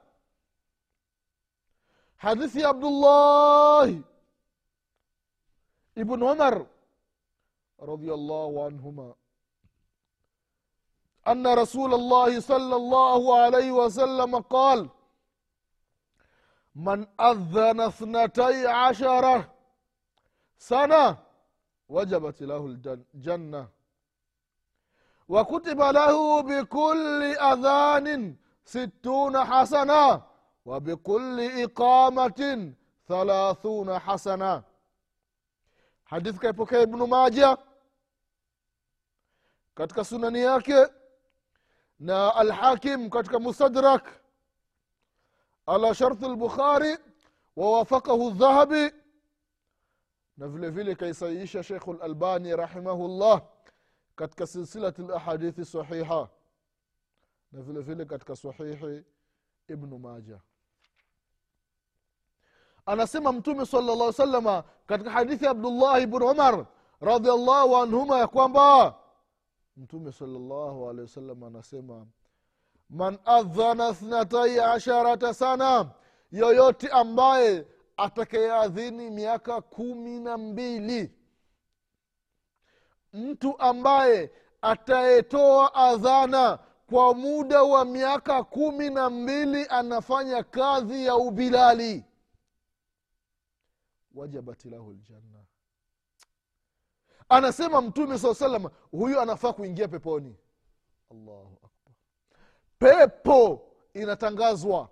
hadithi 2.19 2.61
ya 2.61 2.69
abdullahi 2.75 4.03
ibn 5.97 6.23
umar 6.23 6.67
radiallahu 7.81 8.63
anhuma 8.69 9.15
أن 11.29 11.47
رسول 11.47 11.95
الله 11.95 12.41
صلى 12.41 12.77
الله 12.77 13.21
عليه 13.41 13.69
وسلم 13.73 14.33
قال 14.49 14.89
من 16.75 17.07
أذن 17.21 17.81
اثنتي 17.81 18.67
عشرة 18.67 19.53
سنة 20.59 21.05
وجبت 21.89 22.43
له 22.43 22.63
الجنة 22.67 23.69
وكتب 25.29 25.81
له 26.01 26.41
بكل 26.43 27.23
أذان 27.53 28.37
ستون 28.65 29.45
حسنة. 29.45 30.23
وبكل 30.68 31.64
إقامة 31.64 32.74
ثلاثون 33.08 34.00
حسنة 34.00 34.64
حديث 36.06 36.40
كيبوكي 36.40 36.82
ابن 36.82 37.10
ماجه 37.10 37.58
katika 39.76 40.04
sunani 40.04 40.40
yake 40.42 40.88
na 42.00 42.36
alhakim 42.36 43.10
katika 43.10 43.40
mustadrak 43.40 44.20
ala 45.66 45.96
sharti 45.96 46.26
lbukhari 46.26 46.98
wawafakahu 47.56 48.32
dhahabi 48.32 48.92
na 50.38 50.48
vile 50.48 50.70
vile 50.70 50.96
kaisahihisha 50.96 51.64
shekhu 51.64 51.94
lalbani 51.94 52.56
rahimahullah 52.56 53.42
katika 54.16 54.48
silsilati 54.48 55.02
lahadithi 55.02 55.66
sahiha 55.66 56.30
na 57.52 57.62
vile 57.62 57.82
vile 57.82 58.06
katika 58.06 58.36
sahihi 58.36 59.04
ibnu 59.68 60.00
maja 60.00 60.40
anasema 62.89 63.33
mtume 63.33 63.67
sala 63.67 63.95
llah 63.95 64.13
salama 64.13 64.65
katika 64.87 65.11
hadithi 65.11 65.45
ya 65.45 65.51
abdullahi 65.51 66.07
bnu 66.07 66.27
umar 66.31 66.67
radiallahu 67.01 67.77
anhuma 67.77 68.19
ya 68.19 68.27
kwamba 68.27 68.95
mtume 69.77 70.13
salllahu 70.13 70.89
alehi 70.91 71.03
wasallam 71.03 71.45
anasema 71.45 72.07
man 72.91 73.19
adhana 73.25 73.93
thnatai 73.95 74.61
asharata 74.61 75.35
sana 75.35 75.91
yoyote 76.33 76.89
ambaye 76.89 77.67
atakayeadhini 77.97 79.11
miaka 79.11 79.61
kumi 79.61 80.21
na 80.21 80.39
mbili 80.39 81.13
mtu 83.13 83.59
ambaye 83.59 84.31
atayetoa 84.63 85.75
adhana 85.75 86.59
kwa 86.91 87.15
muda 87.15 87.63
wa 87.63 87.85
miaka 87.85 88.45
kumi 88.45 88.91
na 88.91 89.11
mbili 89.11 89.67
anafanya 89.69 90.43
kazi 90.43 91.07
ya 91.07 91.17
ubilali 91.17 92.05
wajabat 94.19 94.65
lahu 94.65 94.93
ljanna 94.93 95.45
anasema 97.29 97.81
mtume 97.81 98.19
saa 98.19 98.35
salam 98.35 98.65
huyu 98.91 99.21
anafaa 99.21 99.53
kuingia 99.53 99.89
peponi. 99.89 100.37
Allahu 101.11 101.59
akbar. 101.65 101.95
Pepo 102.79 103.69
inatangazwa. 103.95 104.89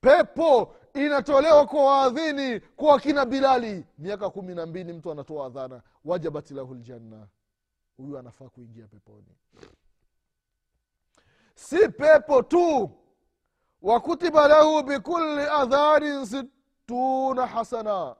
Pepo 0.00 0.76
inatolewa 0.94 1.66
kwa 1.66 1.84
waadhini 1.84 2.60
kwa 2.60 2.92
wakina 2.92 3.26
bilali. 3.26 3.86
Miaka 3.98 4.30
kumi 4.30 4.54
na 4.54 4.66
mbili 4.66 4.92
mtu 4.92 5.10
anatoa 5.12 5.46
adhana 5.46 5.82
wajabat 6.04 6.50
lahu 6.50 6.74
ljanna 6.74 7.28
huyu 7.96 8.18
anafaa 8.18 8.48
kuingia 8.48 8.86
peponi. 8.86 9.36
Si 11.54 11.88
pepo 11.88 12.42
tu. 12.42 12.90
Wakutiba 13.82 14.48
lahu 14.48 14.82
bikuli 14.82 15.42
adhanin 15.42 16.24
situna 16.90 17.46
hasana. 17.46 18.16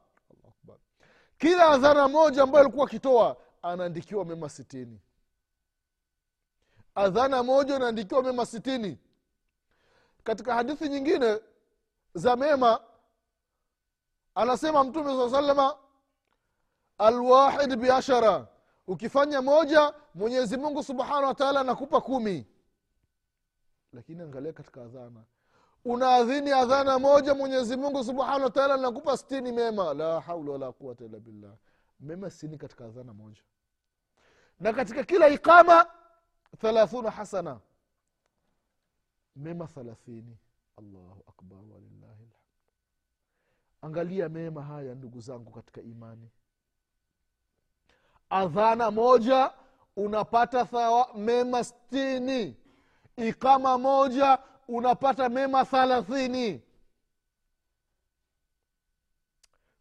Kila 1.38 1.66
adhana 1.70 2.09
moja 2.09 2.42
ambayo 2.42 2.64
alikuwa 2.64 2.87
akitoa 2.87 3.37
anaandikiwa 3.62 4.24
mema 4.24 4.48
sitini. 4.48 5.00
Adhana 6.94 7.42
moja 7.42 7.76
anaandikiwa 7.76 8.22
mema 8.22 8.46
sitini. 8.46 8.98
Katika 10.24 10.54
hadithi 10.54 10.88
nyingine 10.88 11.40
za 12.14 12.37
mema 12.37 12.80
anasema 14.35 14.85
mtume 14.85 15.16
saa 15.16 15.30
salama 15.30 15.76
alwahid 16.98 17.76
biashara 17.76 18.46
ukifanya 18.87 19.42
moja 19.42 19.94
mwenyezi 20.14 20.56
mungu 20.56 20.83
subhanahu 20.83 21.35
wa 21.40 21.61
anakupa 21.61 22.00
kumi. 22.00 22.46
Lakini 23.92 24.22
angalia 24.22 24.52
katika 24.52 24.83
adhana 24.83 25.24
unaadhini 25.84 26.52
adhana 26.52 26.98
moja 26.98 27.34
mwenyezi 27.34 27.76
mungu 27.76 28.04
subhanahu 28.04 28.42
wataala 28.44 28.76
nakupa 28.76 29.16
stini 29.16 29.52
mema. 29.52 29.94
La 29.94 30.20
haula 30.20 30.52
wala 30.52 30.72
quwata 30.72 31.04
illa 31.04 31.18
billah. 31.20 31.52
Mema 32.00 32.30
stini 32.30 32.58
katika 32.58 32.84
adhana 32.84 33.12
moja. 33.14 33.42
Na 34.60 34.72
katika 34.72 35.04
kila 35.04 35.28
iqama 35.28 35.86
thalathuna 36.58 37.10
hasana. 37.10 37.60
Mema 39.36 39.66
thalathini. 39.66 40.36
Allahu 40.76 41.24
akbar 41.28 41.58
walillahi 41.72 42.30
angalia 43.82 44.28
mema 44.28 44.62
haya 44.62 44.94
ndugu 44.94 45.20
zangu 45.20 45.50
katika 45.50 45.80
imani. 45.82 46.28
Adhana 48.30 48.90
moja 48.90 49.52
unapata 49.96 50.64
thawa 50.64 51.14
mema 51.14 51.64
stini 51.64 52.56
ikama 53.16 53.78
moja 53.78 54.38
unapata 54.70 55.28
mema 55.28 55.64
thalathini. 55.64 56.62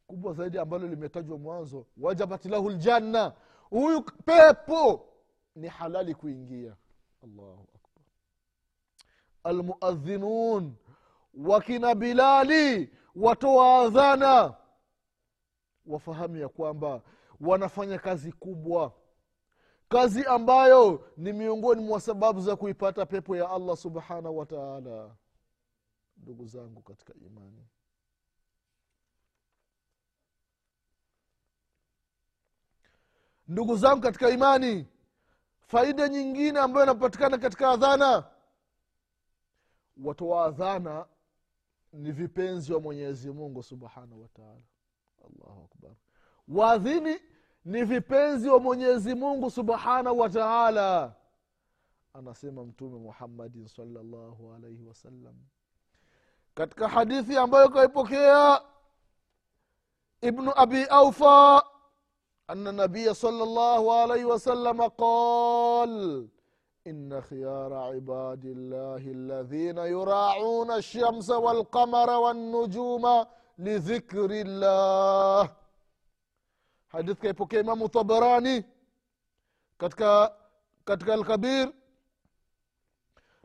Kubwa 0.08 0.34
zaidi 0.34 0.58
ambalo 0.60 0.88
limetajwa 0.88 1.38
mwanzo 1.38 1.86
wajabat 1.97 2.45
lahu 2.45 2.69
ljanna 2.69 3.34
huyu 3.69 4.02
pepo 4.02 5.06
ni 5.56 5.67
halali 5.67 6.15
kuingia. 6.15 6.75
Allahu 7.23 7.67
akbar. 7.75 8.04
Almuadhinun 9.43 10.75
wakina 11.34 11.95
bilali 11.95 12.93
watoa 13.15 13.80
adhana. 13.82 14.54
Wafahamu 15.86 16.38
ya 16.38 16.49
kwamba 16.49 17.02
wanafanya 17.41 17.99
kazi 17.99 18.32
kubwa 18.32 18.93
kazi 19.89 20.25
ambayo 20.25 21.10
ni 21.17 21.34
miongoni 21.34 21.82
mwa 21.82 22.02
sababu 22.02 22.41
za 22.41 22.56
kuipata 22.56 23.06
pepo 23.06 23.36
ya 23.36 23.49
allah 23.49 23.78
subhanahu 23.78 24.38
wa 24.38 24.45
taala. 24.45 25.15
Ndugu 26.17 26.45
zangu 26.45 26.82
katika 26.82 27.13
imani. 27.25 27.65
Ndugu 33.47 33.78
zangu 33.78 34.02
katika 34.02 34.30
imani 34.30 34.88
faida 35.60 36.08
nyingine 36.08 36.60
ambayo 36.60 36.86
inapatikana 36.86 37.38
katika 37.38 37.69
adhana 37.69 38.23
watoa 40.04 40.45
adhana 40.45 41.06
ni 41.93 42.12
vipenzi 42.12 42.73
wa 42.73 42.80
mwenyezi 42.80 43.32
mungu 43.32 43.63
subhanahu 43.63 44.21
wataala 44.21 44.62
allahu 45.25 45.69
akbar. 45.73 45.91
Waadhini 46.47 47.19
ni 47.65 47.84
vipenzi 47.84 48.50
wa 48.50 48.60
mwenyezi 48.60 49.15
mungu 49.15 49.52
subhanahu 49.52 50.19
wa 50.19 50.30
taala. 50.30 51.13
Anasema 52.13 52.63
mtume 52.65 53.00
muhammadin 53.00 53.67
salllahu 53.67 54.54
alaihi 54.54 54.84
wasallam 54.84 55.36
katika 56.56 56.88
hadithi 56.88 57.38
ambayo 57.38 57.69
kaipokea 57.69 58.62
ibnu 60.22 60.52
abi 60.56 60.84
aufa 60.84 61.63
ana 62.48 62.72
nabiya 62.72 63.15
sala 63.15 63.45
llahu 63.45 63.91
alaihi 63.93 64.26
wasalama 64.26 64.89
qal 64.89 66.28
ina 66.86 67.22
khiyara 67.22 67.95
ibadi 67.95 68.54
llahi 68.56 69.13
ladhina 69.13 69.86
yurauna 69.86 70.78
lshamsa 70.78 71.38
walqamara 71.39 72.19
wannujuma 72.19 73.28
lidhikri 73.58 74.43
llah 74.43 75.50
حديث 76.89 77.19
كيبوكي 77.19 77.60
إمام 77.60 77.86
طبراني 77.86 78.63
katika 79.78 80.34
katika 80.86 81.13
alkabir 81.13 81.73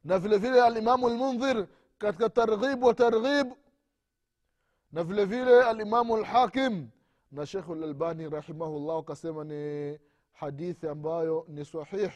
na 0.04 0.18
vile 0.18 0.38
vile 0.38 0.62
alimamu 0.62 1.09
lmundhir 1.09 1.66
katika 1.98 2.30
targhib 2.30 2.83
wa 2.85 2.94
targhib 2.94 3.52
na 4.92 5.04
vile 5.04 5.24
vile 5.24 5.62
alimamu 5.64 6.16
lhakim 6.16 6.88
na 7.33 7.46
shekhu 7.46 7.74
lalbani 7.74 8.28
rahimahullah 8.28 8.98
akasema 8.98 9.44
ni 9.44 9.98
hadithi 10.33 10.88
ambayo 10.88 11.44
ni 11.48 11.64
sahih 11.64 12.12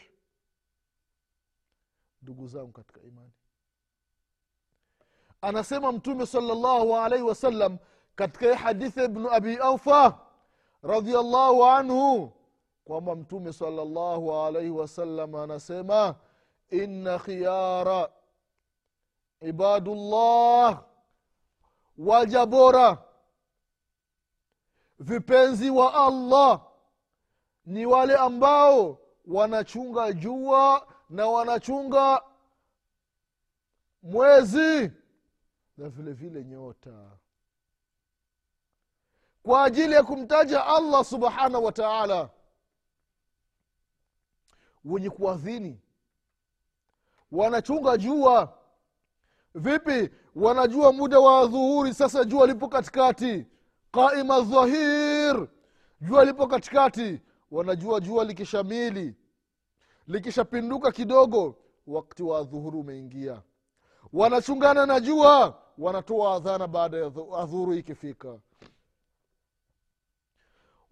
ndugu 2.22 2.46
zangu 2.46 2.72
katika 2.72 3.00
imani 3.00 3.32
anasema 5.40 5.92
mtume 5.92 6.26
salllahu 6.26 6.96
alaihi 6.96 7.24
wasallam 7.24 7.78
katika 8.16 8.46
hii 8.46 8.54
hadithi 8.54 9.04
ibnu 9.04 9.30
abi 9.32 9.56
aufa 9.56 10.27
radiallahu 10.82 11.64
anhu 11.64 12.32
kwamba 12.84 13.16
mtume 13.16 13.52
salllahu 13.52 14.34
alaihi 14.34 14.70
wasallam 14.70 15.34
anasema 15.34 16.14
inna 16.70 17.18
khiyara 17.18 18.10
ibadullah 19.40 20.84
waja 21.98 22.46
bora 22.46 23.04
vipenzi 24.98 25.70
wa 25.70 25.94
allah 26.06 26.60
ni 27.66 27.86
wale 27.86 28.16
ambao 28.16 28.98
wanachunga 29.26 30.12
jua 30.12 30.86
na 31.10 31.26
wanachunga 31.26 32.22
mwezi 34.02 34.92
na 35.76 35.88
vile 35.88 36.12
vile 36.12 36.44
nyota 36.44 37.18
kwa 39.48 39.64
ajili 39.64 39.92
ya 39.92 40.02
kumtaja 40.02 40.66
allah 40.66 41.04
subhanahu 41.04 41.64
wa 41.64 41.72
taala. 41.72 42.28
Wenye 44.84 45.10
kuadhini 45.10 45.80
wanachunga 47.32 47.96
jua. 47.96 48.54
Vipi? 49.54 50.10
Wanajua 50.34 50.92
muda 50.92 51.18
wa 51.20 51.46
dhuhuri 51.46 51.94
sasa 51.94 52.24
jua 52.24 52.46
lipo 52.46 52.68
katikati. 52.68 53.46
Qaima 53.92 54.40
dhahir 54.40 55.48
jua 56.00 56.24
lipo 56.24 56.46
katikati. 56.46 57.20
Wanajua 57.50 58.00
jua 58.00 58.24
likishamili 58.24 59.14
likishapinduka 60.06 60.92
kidogo 60.92 61.56
wakati 61.86 62.22
wa 62.22 62.42
dhuhuri 62.44 62.76
umeingia. 62.76 63.42
Wanachungana 64.12 64.86
na 64.86 65.00
jua 65.00 65.62
wanatoa 65.78 66.34
adhana 66.34 66.66
baada 66.66 66.96
ya 66.96 67.06
adhuru 67.38 67.74
ikifika 67.74 68.38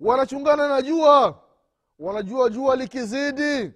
wanachungana 0.00 0.68
na 0.68 0.82
jua. 0.82 1.42
Wanajua 1.98 2.48
jua 2.50 2.76
likizidi 2.76 3.72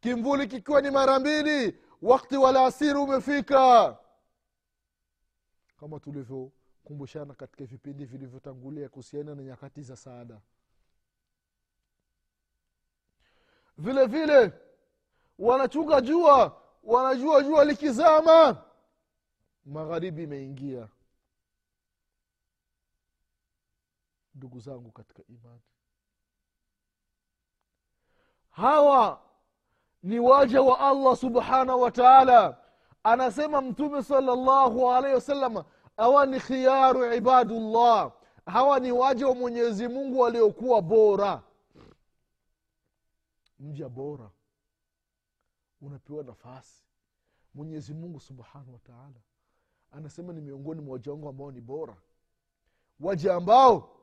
kimvuli 0.00 0.46
kikiwa 0.46 0.80
ni 0.80 0.90
mara 0.90 1.18
mbili 1.18 1.78
wakti 2.02 2.36
wa 2.36 2.48
alasiri 2.48 2.98
umefika. 2.98 3.96
Kama 5.80 6.00
tulivyokumbushana 6.00 7.34
katika 7.34 7.64
vipindi 7.64 8.04
vilivyotangulia 8.04 8.88
kuhusiana 8.88 9.34
na 9.34 9.42
nyakati 9.42 9.82
za 9.82 9.96
saada. 9.96 10.40
Vile 13.78 14.06
vile 14.06 14.52
wanachunga 15.38 16.00
jua. 16.00 16.62
Wanajua 16.82 17.42
jua 17.42 17.64
likizama 17.64 18.62
magharibi 19.64 20.22
imeingia 20.22 20.88
ndugu 24.36 24.60
zangu 24.60 24.90
katika 24.92 25.22
imani. 25.28 25.60
Hawa 28.50 29.22
ni 30.02 30.18
waja 30.18 30.62
wa 30.62 30.80
allah 30.80 31.16
subhanahu 31.16 31.80
wa 31.82 31.90
taala. 31.90 32.62
Anasema 33.02 33.60
mtume 33.60 34.02
salllahu 34.02 34.90
alaihi 34.90 35.14
wasalama 35.14 35.64
hawa 35.96 36.26
ni 36.26 36.40
khiyaru 36.40 37.12
ibadullah. 37.14 38.12
Hawa 38.46 38.80
ni 38.80 38.92
waja 38.92 39.28
wa 39.28 39.34
mwenyezi 39.34 39.88
mungu 39.88 40.18
waliokuwa 40.20 40.82
bora. 40.82 41.42
Mja 43.58 43.88
bora. 43.88 44.30
Unapewa 45.80 46.24
nafasi. 46.24 46.84
Mwenyezi 47.54 47.94
mungu 47.94 48.20
subhanahu 48.20 48.72
wa 48.72 48.78
taala. 48.78 49.20
Anasema 49.92 50.32
ni 50.32 50.40
miongoni 50.40 50.80
mwa 50.80 50.92
waja 50.92 51.12
wangu 51.12 51.28
ambao 51.28 51.52
ni 51.52 51.60
bora. 51.60 51.96
Waja 53.00 53.34
ambao 53.34 53.95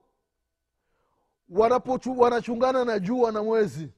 wanachungana 2.18 2.86
na 2.86 3.00
jua 3.00 3.32
na 3.32 3.44
mwezi. 3.44 3.90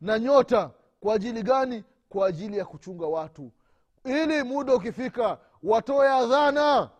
Na 0.00 0.18
nyota 0.18 0.70
kwa 1.00 1.14
ajili 1.14 1.42
gani? 1.42 1.84
Kwa 2.08 2.26
ajili 2.26 2.58
ya 2.58 2.64
kuchunga 2.64 3.06
watu. 3.06 3.52
Ili 4.04 4.42
muda 4.42 4.74
ukifika 4.74 5.38
watoe 5.62 6.08
adhana. 6.08 6.90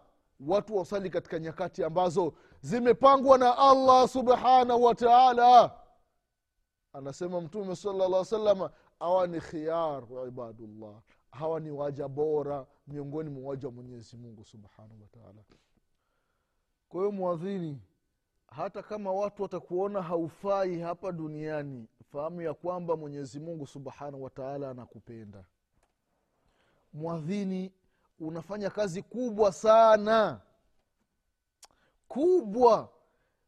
Watu 0.40 0.76
wasali 0.76 1.11
katika 1.11 1.38
nyakati 1.38 1.85
ambazo 1.85 2.33
zimepangwa 2.61 3.38
na 3.38 3.59
allah 3.59 4.09
subhanahu 4.09 4.85
wa 4.85 4.94
taala. 4.94 5.70
Anasema 6.92 7.40
mtume 7.40 7.76
sala 7.76 8.09
llah 8.09 8.24
salama 8.24 8.70
hawa 9.00 9.26
ni 9.26 9.40
khiyar 9.40 10.02
ibadullah. 10.29 10.94
Hawa 11.31 11.61
ni 11.61 11.70
waja 11.70 12.09
bora 12.09 12.66
miongoni 12.87 13.31
mwa 13.31 13.50
waja 13.50 13.68
wa 13.68 13.74
mwenyezi 13.74 14.16
mungu 14.16 14.44
subhanahu 14.44 15.00
wataala 15.02 15.42
kwa 16.88 17.00
hiyo 17.00 17.12
mwadhini 17.12 17.81
hata 18.57 18.83
kama 18.83 19.12
watu 19.12 19.42
watakuona 19.42 20.03
haufai 20.03 20.81
hapa 20.81 21.12
duniani 21.12 21.88
fahamu 22.12 22.42
ya 22.42 22.55
kwamba 22.55 22.97
mwenyezi 22.97 23.40
mungu 23.40 23.66
subhanahu 23.66 24.23
wataala 24.23 24.71
anakupenda. 24.71 25.45
Mwadhini 26.92 27.73
unafanya 28.21 28.71
kazi 28.71 29.03
kubwa 29.03 29.53
sana. 29.53 30.40
Kubwa. 32.09 32.88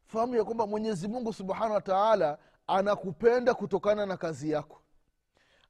Fahamu 0.05 0.35
ya 0.35 0.43
kwamba 0.43 0.67
mwenyezi 0.67 1.07
mungu 1.07 1.33
subhanahu 1.33 1.73
wataala 1.73 2.37
anakupenda 2.67 3.53
kutokana 3.53 4.05
na 4.05 4.17
kazi 4.17 4.51
yako. 4.51 4.81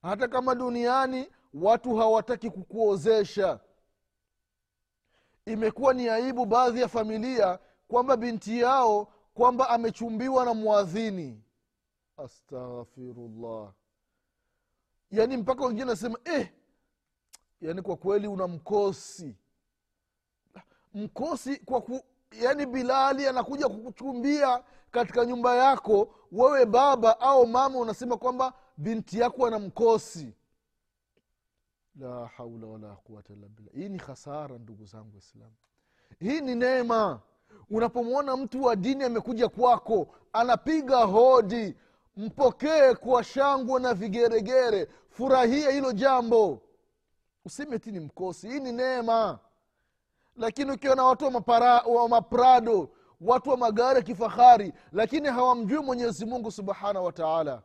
Hata 0.02 0.28
kama 0.28 0.56
duniani 0.56 1.30
watu 1.54 1.96
hawataki 1.96 2.50
kukuozesha. 2.50 3.60
Imekuwa 5.46 5.94
ni 5.94 6.10
aibu 6.10 6.46
baadhi 6.46 6.82
ya 6.82 6.88
familia 6.88 7.60
kwamba 7.88 8.18
binti 8.18 8.60
yao 8.60 9.08
kwamba 9.40 9.70
amechumbiwa 9.70 10.46
na 10.46 10.54
mwadhini 10.54 11.44
astaghfirullah. 12.18 13.74
Yaani 15.12 15.38
mpaka 15.38 15.66
wengine 15.66 15.86
nasema 15.86 16.20
eh, 16.26 16.54
yaani 17.62 17.82
kwa 17.82 17.98
kweli 17.98 18.28
una 18.28 18.48
mkosi. 18.48 19.36
Mkosi 20.94 21.58
kwa 21.58 21.82
ku, 21.82 22.02
yaani 22.42 22.66
bilali 22.66 23.28
anakuja 23.28 23.70
kukuchumbia 23.70 24.64
katika 24.92 25.26
nyumba 25.26 25.56
yako 25.56 26.16
wewe 26.32 26.66
baba 26.66 27.20
au 27.20 27.48
mama 27.48 27.80
unasema 27.80 28.18
kwamba 28.18 28.54
binti 28.78 29.20
yako 29.20 29.46
ana 29.48 29.60
mkosi. 29.60 30.34
La 31.96 32.28
haula 32.28 32.68
wala 32.68 32.96
quwata 32.96 33.34
illa 33.34 33.48
billah. 33.48 33.74
Hii 33.74 33.90
ni 33.90 34.00
khasara 34.00 34.58
ndugu 34.58 34.86
zangu 34.86 35.12
waislamu. 35.14 35.56
Hii 36.20 36.42
ni 36.42 36.56
neema 36.56 37.22
unapomwona 37.70 38.38
mtu 38.38 38.64
wa 38.64 38.76
dini 38.76 39.04
amekuja 39.04 39.50
kwako 39.50 40.08
anapiga 40.34 40.98
hodi 40.98 41.76
mpokee 42.18 42.94
kwa 42.94 43.24
shangwe 43.24 43.80
na 43.82 43.94
vigeregere 43.94 44.88
furahia 45.10 45.72
hilo 45.72 45.92
jambo. 45.92 46.62
Useme 47.46 47.80
ti 47.80 47.92
ni 47.92 48.00
mkosi 48.00 48.50
hii 48.50 48.60
ni 48.60 48.72
neema. 48.72 49.40
Lakini 50.36 50.72
ukiwa 50.72 50.96
na 50.96 51.04
watu 51.04 51.26
wa, 51.26 51.32
mapara, 51.32 51.82
wa 51.82 52.10
maprado 52.10 52.90
watu 53.22 53.50
wa 53.50 53.58
magari 53.58 53.96
ya 53.96 54.02
kifahari 54.02 54.74
lakini 54.92 55.28
hawamjui 55.28 55.80
mwenyezi 55.80 56.26
mungu 56.26 56.52
subhanahu 56.52 57.06
wa 57.06 57.12
taala 57.12 57.62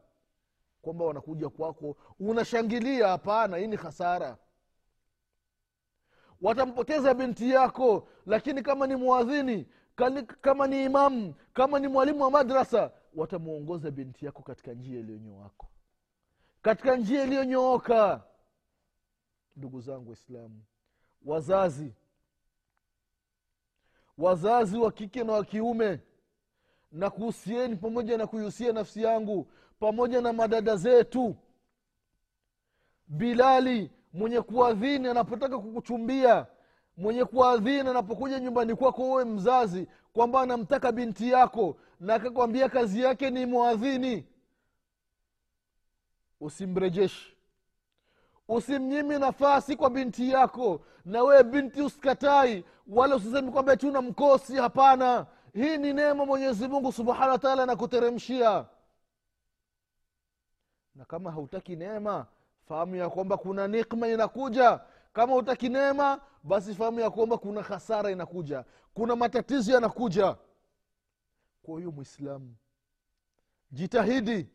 kwamba 0.82 1.04
wanakuja 1.04 1.48
kwako 1.48 1.96
unashangilia 2.20 3.08
hapana 3.08 3.56
hii 3.56 3.66
ni 3.66 3.76
hasara 3.76 4.36
watampoteza 6.42 7.14
binti 7.14 7.50
yako 7.50 8.08
lakini 8.26 8.62
kama 8.62 8.86
ni 8.86 8.96
mwadhini 8.96 9.66
kama 10.40 10.66
ni 10.66 10.84
imamu 10.84 11.34
kama 11.52 11.78
ni 11.78 11.88
mwalimu 11.88 12.22
wa 12.22 12.30
madrasa 12.30 12.90
watamwongoza 13.14 13.90
binti 13.90 14.26
yako 14.26 14.42
katika 14.42 14.72
njia 14.72 15.00
iliyonyoako 15.00 15.68
katika 16.64 16.96
njia 16.96 17.24
iliyonyooka. 17.24 18.22
Ndugu 19.56 19.80
zangu 19.80 20.08
waislamu 20.10 20.62
wazazi 21.24 21.94
wazazi 24.18 24.78
wa 24.78 24.92
kike 24.92 25.24
na 25.24 25.32
wa 25.32 25.44
kiume 25.44 26.00
na 26.92 27.10
kuhusieni 27.10 27.76
pamoja 27.76 28.18
na 28.18 28.26
kuihusia 28.26 28.72
nafsi 28.72 29.02
yangu 29.02 29.46
pamoja 29.78 30.20
na 30.20 30.32
madada 30.32 30.76
zetu 30.76 31.36
bilali 33.06 33.90
mwenye 34.14 34.40
kuadhini 34.40 35.08
anapotaka 35.08 35.58
kukuchumbia 35.58 36.46
mwenye 36.96 37.24
kuadhini 37.24 37.88
anapokuja 37.90 38.40
nyumbani 38.40 38.74
kwako 38.74 39.02
wewe 39.10 39.24
mzazi 39.24 39.86
kwamba 40.12 40.40
anamtaka 40.40 40.92
binti 40.92 41.30
yako 41.30 41.76
na 42.00 42.14
akakwambia 42.14 42.68
kazi 42.68 43.02
yake 43.02 43.30
ni 43.30 43.46
mwadhini 43.46 44.24
usimrejeshi. 46.40 47.36
Usimnyimi 48.48 49.18
nafasi 49.18 49.76
kwa 49.76 49.90
binti 49.90 50.30
yako 50.30 50.80
na 51.04 51.22
wewe 51.22 51.42
binti 51.44 51.82
usikatai 51.82 52.64
wala 52.86 53.16
usisemi 53.16 53.50
kwamba 53.52 53.72
eti 53.72 53.86
mkosi 53.86 54.56
hapana. 54.56 55.26
Hii 55.54 55.76
ni 55.76 55.92
neema 55.92 56.26
mwenyezi 56.26 56.68
mungu 56.68 56.92
subhanahu 56.92 57.30
wa 57.30 57.38
taala 57.38 57.62
anakuteremshia. 57.62 58.66
Na 60.94 61.04
kama 61.04 61.30
hautaki 61.30 61.76
neema 61.76 62.26
fahamu 62.68 62.96
ya 62.96 63.10
kwamba 63.10 63.36
kuna 63.36 63.68
nikma 63.68 64.08
inakuja. 64.08 64.80
Kama 65.12 65.34
utaki 65.34 65.68
neema 65.68 66.20
basi 66.42 66.74
fahamu 66.74 67.00
ya 67.00 67.10
kwamba 67.10 67.38
kuna 67.38 67.62
hasara 67.62 68.10
inakuja. 68.10 68.64
Kuna 68.94 69.16
matatizo 69.16 69.72
yanakuja. 69.72 70.36
Kwa 71.62 71.78
hiyo 71.78 71.90
mwislamu 71.90 72.54
jitahidi 73.70 74.48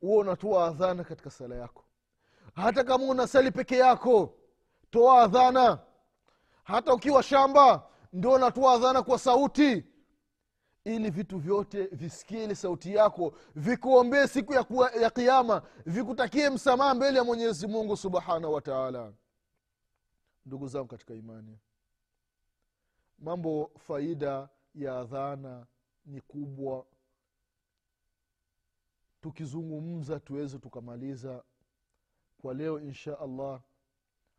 huo 0.00 0.18
unatoa 0.18 0.66
adhana 0.66 1.04
katika 1.04 1.30
sala 1.30 1.54
yako. 1.54 1.84
Hata 2.54 2.84
kama 2.84 3.04
unasali 3.04 3.50
peke 3.50 3.76
yako 3.76 4.34
toa 4.90 5.22
adhana. 5.22 5.78
Hata 6.64 6.94
ukiwa 6.94 7.22
shamba 7.22 7.82
ndio 8.12 8.32
unatoa 8.32 8.74
adhana 8.74 9.02
kwa 9.02 9.18
sauti 9.18 9.84
ili 10.84 11.10
vitu 11.10 11.38
vyote 11.38 11.86
visikie 11.86 12.44
ile 12.44 12.54
sauti 12.54 12.94
yako 12.94 13.34
vikuombee 13.56 14.26
siku 14.26 14.54
ya, 14.54 14.64
kuwa, 14.64 14.90
ya 14.90 15.10
kiama 15.10 15.62
vikutakie 15.86 16.50
msamaha 16.50 16.94
mbele 16.94 17.18
ya 17.18 17.24
mwenyezi 17.24 17.66
mungu 17.66 17.96
subhanahu 17.96 18.52
wa 18.54 18.60
taala. 18.60 19.12
Ndugu 20.46 20.68
zangu 20.68 20.86
katika 20.88 21.14
imani 21.14 21.58
mambo 23.18 23.70
faida 23.78 24.48
ya 24.74 24.98
adhana 24.98 25.66
ni 26.06 26.20
kubwa. 26.20 26.86
Tukizungumza 29.20 30.20
tuweze 30.20 30.58
tukamaliza. 30.58 31.44
Kwa 32.42 32.54
leo 32.54 32.80
insha 32.80 33.18
allah 33.20 33.60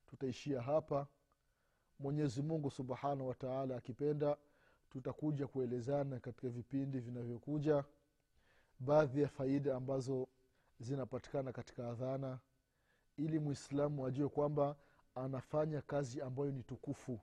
tutaishia 0.08 0.62
hapa. 0.62 1.08
Mwenyezi 2.00 2.42
mungu 2.42 2.72
subhanahu 2.72 3.28
wa 3.28 3.36
taala 3.36 3.76
akipenda 3.78 4.38
tutakuja 4.96 5.48
kuelezana 5.48 6.20
katika 6.20 6.50
vipindi 6.50 7.00
vinavyokuja. 7.00 7.84
Baadhi 8.80 9.22
ya 9.22 9.28
faida 9.28 9.76
ambazo 9.76 10.28
zinapatikana 10.80 11.52
katika 11.52 11.90
adhana 11.90 12.40
ili 13.18 13.40
mwislamu 13.40 14.06
ajue 14.06 14.30
kwamba 14.30 14.76
anafanya 15.16 15.82
kazi 15.82 16.22
ambayo 16.22 16.52
ni 16.52 16.64
tukufu. 16.64 17.20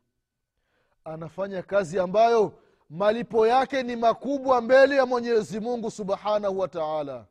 Anafanya 1.05 1.63
kazi 1.63 1.99
ambayo 1.99 2.59
malipo 2.91 3.47
yake 3.47 3.83
ni 3.83 3.97
makubwa 3.97 4.61
mbele 4.61 4.97
ya 4.97 5.07
mwenyezi 5.07 5.61
mungu 5.61 5.91
subhanahu 5.91 6.59
wa 6.59 6.69
taala. 6.69 7.27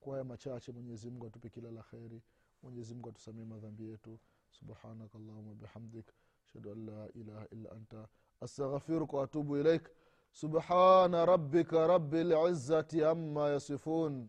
Kwa 0.00 0.12
haya 0.12 0.24
machache 0.24 0.72
mwenyezi 0.72 1.10
mungu 1.10 1.26
atupe 1.26 1.48
kila 1.48 1.70
la 1.70 1.82
kheri. 1.82 2.22
Mwenyezi 2.62 2.94
mungu 2.94 3.08
atusamie 3.08 3.44
madhambi 3.44 3.90
yetu. 3.90 4.18
Subhanaka 4.50 5.18
allahuma 5.18 5.54
bihamdik. 5.54 6.06
Ashhadu 6.46 6.72
an 6.72 6.86
la 6.86 7.08
ilaha 7.14 7.46
illa 7.50 7.72
anta 7.72 8.08
أستغفرك 8.42 9.14
وأتوب 9.14 9.54
إليك. 9.54 9.90
سبحان 10.32 11.14
ربك 11.14 11.72
رب 11.74 12.14
العزة 12.14 12.92
عما 13.08 13.54
يصفون 13.54 14.28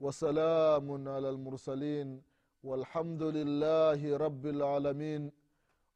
وسلام 0.00 1.08
على 1.08 1.28
المرسلين 1.30 2.22
والحمد 2.62 3.22
لله 3.22 4.16
رب 4.16 4.46
العالمين. 4.46 5.32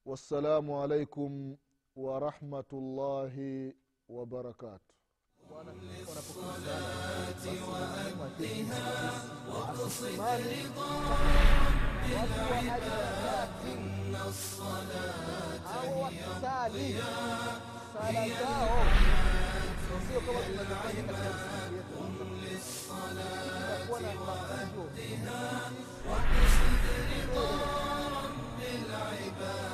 والسلام 0.04 0.72
عليكم 0.72 1.56
ورحمة 1.96 2.70
الله 2.72 3.34
وبركاته. 4.08 4.94
للصلاة 5.82 7.44
وأدها 8.20 8.86
وأقصد 9.48 10.20
رضا 10.20 10.90
رب 12.14 12.36
العباد 12.62 13.93
إن 14.14 14.28
الصلاة. 14.28 15.64
هي 15.82 16.08
الضياء 16.08 17.60
هي 18.02 18.30
العباد 20.70 21.72
قم 21.96 22.16
للصلاة 22.42 23.90
وأدها 23.90 25.70
واقصد 26.08 26.84
رضا 27.10 27.48
رب 28.22 28.60
العباد 28.60 29.73